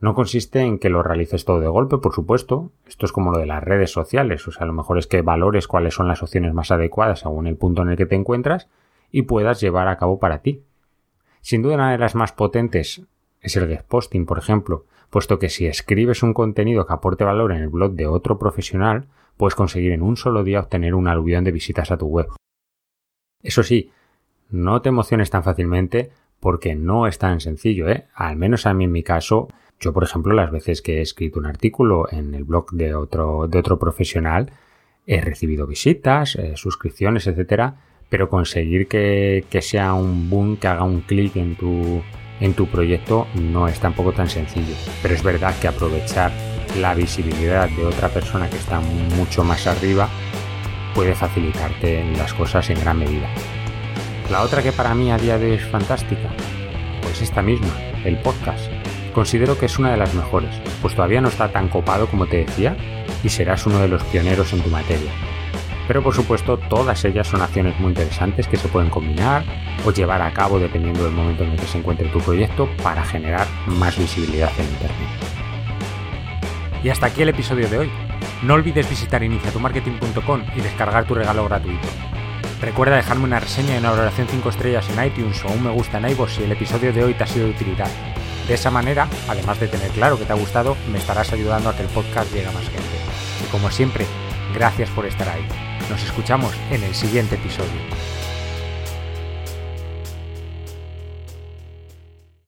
No 0.00 0.14
consiste 0.14 0.60
en 0.60 0.78
que 0.78 0.90
lo 0.90 1.02
realices 1.02 1.44
todo 1.44 1.58
de 1.58 1.66
golpe, 1.66 1.98
por 1.98 2.14
supuesto. 2.14 2.70
Esto 2.86 3.06
es 3.06 3.12
como 3.12 3.32
lo 3.32 3.38
de 3.38 3.46
las 3.46 3.62
redes 3.62 3.90
sociales. 3.90 4.46
O 4.46 4.52
sea, 4.52 4.66
lo 4.66 4.72
mejor 4.72 4.98
es 4.98 5.08
que 5.08 5.22
valores 5.22 5.66
cuáles 5.66 5.94
son 5.94 6.06
las 6.06 6.22
opciones 6.22 6.54
más 6.54 6.70
adecuadas 6.70 7.20
según 7.20 7.48
el 7.48 7.56
punto 7.56 7.82
en 7.82 7.90
el 7.90 7.96
que 7.96 8.06
te 8.06 8.14
encuentras 8.14 8.68
y 9.10 9.22
puedas 9.22 9.60
llevar 9.60 9.88
a 9.88 9.96
cabo 9.96 10.20
para 10.20 10.38
ti. 10.38 10.62
Sin 11.40 11.62
duda 11.62 11.74
una 11.74 11.92
de 11.92 11.98
las 11.98 12.14
más 12.14 12.32
potentes 12.32 13.02
es 13.40 13.56
el 13.56 13.66
guest 13.66 13.86
posting, 13.88 14.26
por 14.26 14.38
ejemplo, 14.38 14.84
puesto 15.10 15.38
que 15.38 15.48
si 15.48 15.66
escribes 15.66 16.22
un 16.22 16.34
contenido 16.34 16.86
que 16.86 16.92
aporte 16.92 17.24
valor 17.24 17.52
en 17.52 17.62
el 17.62 17.68
blog 17.68 17.92
de 17.92 18.06
otro 18.06 18.38
profesional, 18.38 19.06
puedes 19.36 19.54
conseguir 19.54 19.92
en 19.92 20.02
un 20.02 20.16
solo 20.16 20.44
día 20.44 20.60
obtener 20.60 20.94
un 20.94 21.08
aluvión 21.08 21.44
de 21.44 21.52
visitas 21.52 21.90
a 21.90 21.96
tu 21.96 22.06
web. 22.06 22.28
Eso 23.42 23.62
sí, 23.62 23.90
no 24.50 24.82
te 24.82 24.88
emociones 24.88 25.30
tan 25.30 25.44
fácilmente 25.44 26.10
porque 26.40 26.74
no 26.74 27.06
es 27.06 27.18
tan 27.18 27.40
sencillo, 27.40 27.88
¿eh? 27.88 28.06
Al 28.14 28.36
menos 28.36 28.66
a 28.66 28.74
mí 28.74 28.84
en 28.84 28.92
mi 28.92 29.02
caso, 29.02 29.48
yo 29.80 29.92
por 29.92 30.04
ejemplo 30.04 30.34
las 30.34 30.50
veces 30.50 30.82
que 30.82 30.98
he 30.98 31.00
escrito 31.02 31.38
un 31.38 31.46
artículo 31.46 32.06
en 32.10 32.34
el 32.34 32.44
blog 32.44 32.72
de 32.72 32.94
otro, 32.94 33.48
de 33.48 33.58
otro 33.58 33.78
profesional, 33.78 34.52
he 35.06 35.20
recibido 35.20 35.66
visitas, 35.66 36.36
eh, 36.36 36.52
suscripciones, 36.56 37.26
etcétera, 37.26 37.76
pero 38.08 38.28
conseguir 38.28 38.88
que, 38.88 39.44
que, 39.50 39.62
sea 39.62 39.94
un 39.94 40.30
boom, 40.30 40.56
que 40.56 40.66
haga 40.66 40.84
un 40.84 41.02
clic 41.02 41.36
en 41.36 41.56
tu, 41.56 42.02
en 42.40 42.54
tu 42.54 42.66
proyecto 42.66 43.26
no 43.34 43.68
es 43.68 43.78
tampoco 43.80 44.12
tan 44.12 44.28
sencillo. 44.28 44.74
Pero 45.02 45.14
es 45.14 45.22
verdad 45.22 45.54
que 45.60 45.68
aprovechar 45.68 46.32
la 46.78 46.94
visibilidad 46.94 47.68
de 47.68 47.84
otra 47.84 48.08
persona 48.08 48.48
que 48.48 48.56
está 48.56 48.80
mucho 49.16 49.44
más 49.44 49.66
arriba 49.66 50.08
puede 50.94 51.14
facilitarte 51.14 52.04
las 52.16 52.34
cosas 52.34 52.68
en 52.70 52.80
gran 52.80 52.98
medida. 52.98 53.28
La 54.30 54.42
otra 54.42 54.62
que 54.62 54.72
para 54.72 54.94
mí 54.94 55.10
a 55.10 55.18
día 55.18 55.38
de 55.38 55.52
hoy 55.52 55.56
es 55.56 55.64
fantástica, 55.64 56.30
pues 57.02 57.22
esta 57.22 57.40
misma, 57.40 57.70
el 58.04 58.18
podcast. 58.18 58.77
Considero 59.14 59.58
que 59.58 59.66
es 59.66 59.78
una 59.78 59.90
de 59.90 59.96
las 59.96 60.14
mejores, 60.14 60.54
pues 60.80 60.94
todavía 60.94 61.20
no 61.20 61.28
está 61.28 61.50
tan 61.50 61.68
copado 61.68 62.06
como 62.06 62.26
te 62.26 62.44
decía 62.44 62.76
y 63.22 63.28
serás 63.28 63.66
uno 63.66 63.80
de 63.80 63.88
los 63.88 64.02
pioneros 64.04 64.52
en 64.52 64.60
tu 64.60 64.70
materia. 64.70 65.10
Pero 65.88 66.02
por 66.02 66.14
supuesto 66.14 66.58
todas 66.58 67.04
ellas 67.04 67.26
son 67.26 67.40
acciones 67.40 67.78
muy 67.80 67.90
interesantes 67.90 68.46
que 68.46 68.58
se 68.58 68.68
pueden 68.68 68.90
combinar 68.90 69.42
o 69.86 69.90
llevar 69.90 70.20
a 70.20 70.32
cabo 70.32 70.58
dependiendo 70.58 71.02
del 71.02 71.14
momento 71.14 71.44
en 71.44 71.50
el 71.50 71.58
que 71.58 71.66
se 71.66 71.78
encuentre 71.78 72.08
tu 72.08 72.20
proyecto 72.20 72.68
para 72.82 73.02
generar 73.02 73.46
más 73.66 73.98
visibilidad 73.98 74.52
en 74.58 74.66
Internet. 74.66 75.08
Y 76.84 76.90
hasta 76.90 77.06
aquí 77.06 77.22
el 77.22 77.30
episodio 77.30 77.68
de 77.68 77.78
hoy. 77.78 77.90
No 78.42 78.54
olvides 78.54 78.88
visitar 78.88 79.24
iniciatumarketing.com 79.24 80.42
y 80.54 80.60
descargar 80.60 81.06
tu 81.06 81.14
regalo 81.14 81.44
gratuito. 81.46 81.88
Recuerda 82.60 82.96
dejarme 82.96 83.24
una 83.24 83.40
reseña 83.40 83.74
y 83.74 83.78
una 83.78 83.90
valoración 83.90 84.28
5 84.28 84.48
estrellas 84.48 84.88
en 84.90 85.04
iTunes 85.04 85.44
o 85.44 85.48
un 85.48 85.64
me 85.64 85.70
gusta 85.70 85.98
en 85.98 86.10
iVoox 86.10 86.34
si 86.34 86.44
el 86.44 86.52
episodio 86.52 86.92
de 86.92 87.02
hoy 87.02 87.14
te 87.14 87.24
ha 87.24 87.26
sido 87.26 87.46
de 87.46 87.52
utilidad. 87.52 87.88
De 88.48 88.54
esa 88.54 88.70
manera, 88.70 89.08
además 89.28 89.60
de 89.60 89.68
tener 89.68 89.90
claro 89.90 90.18
que 90.18 90.24
te 90.24 90.32
ha 90.32 90.36
gustado, 90.36 90.74
me 90.90 90.96
estarás 90.96 91.34
ayudando 91.34 91.68
a 91.68 91.76
que 91.76 91.82
el 91.82 91.88
podcast 91.88 92.32
llegue 92.32 92.46
a 92.46 92.52
más 92.52 92.64
gente. 92.64 92.98
Y 93.44 93.50
como 93.50 93.70
siempre, 93.70 94.06
gracias 94.54 94.88
por 94.88 95.04
estar 95.04 95.28
ahí. 95.28 95.46
Nos 95.90 96.02
escuchamos 96.02 96.54
en 96.70 96.82
el 96.82 96.94
siguiente 96.94 97.34
episodio. 97.34 98.17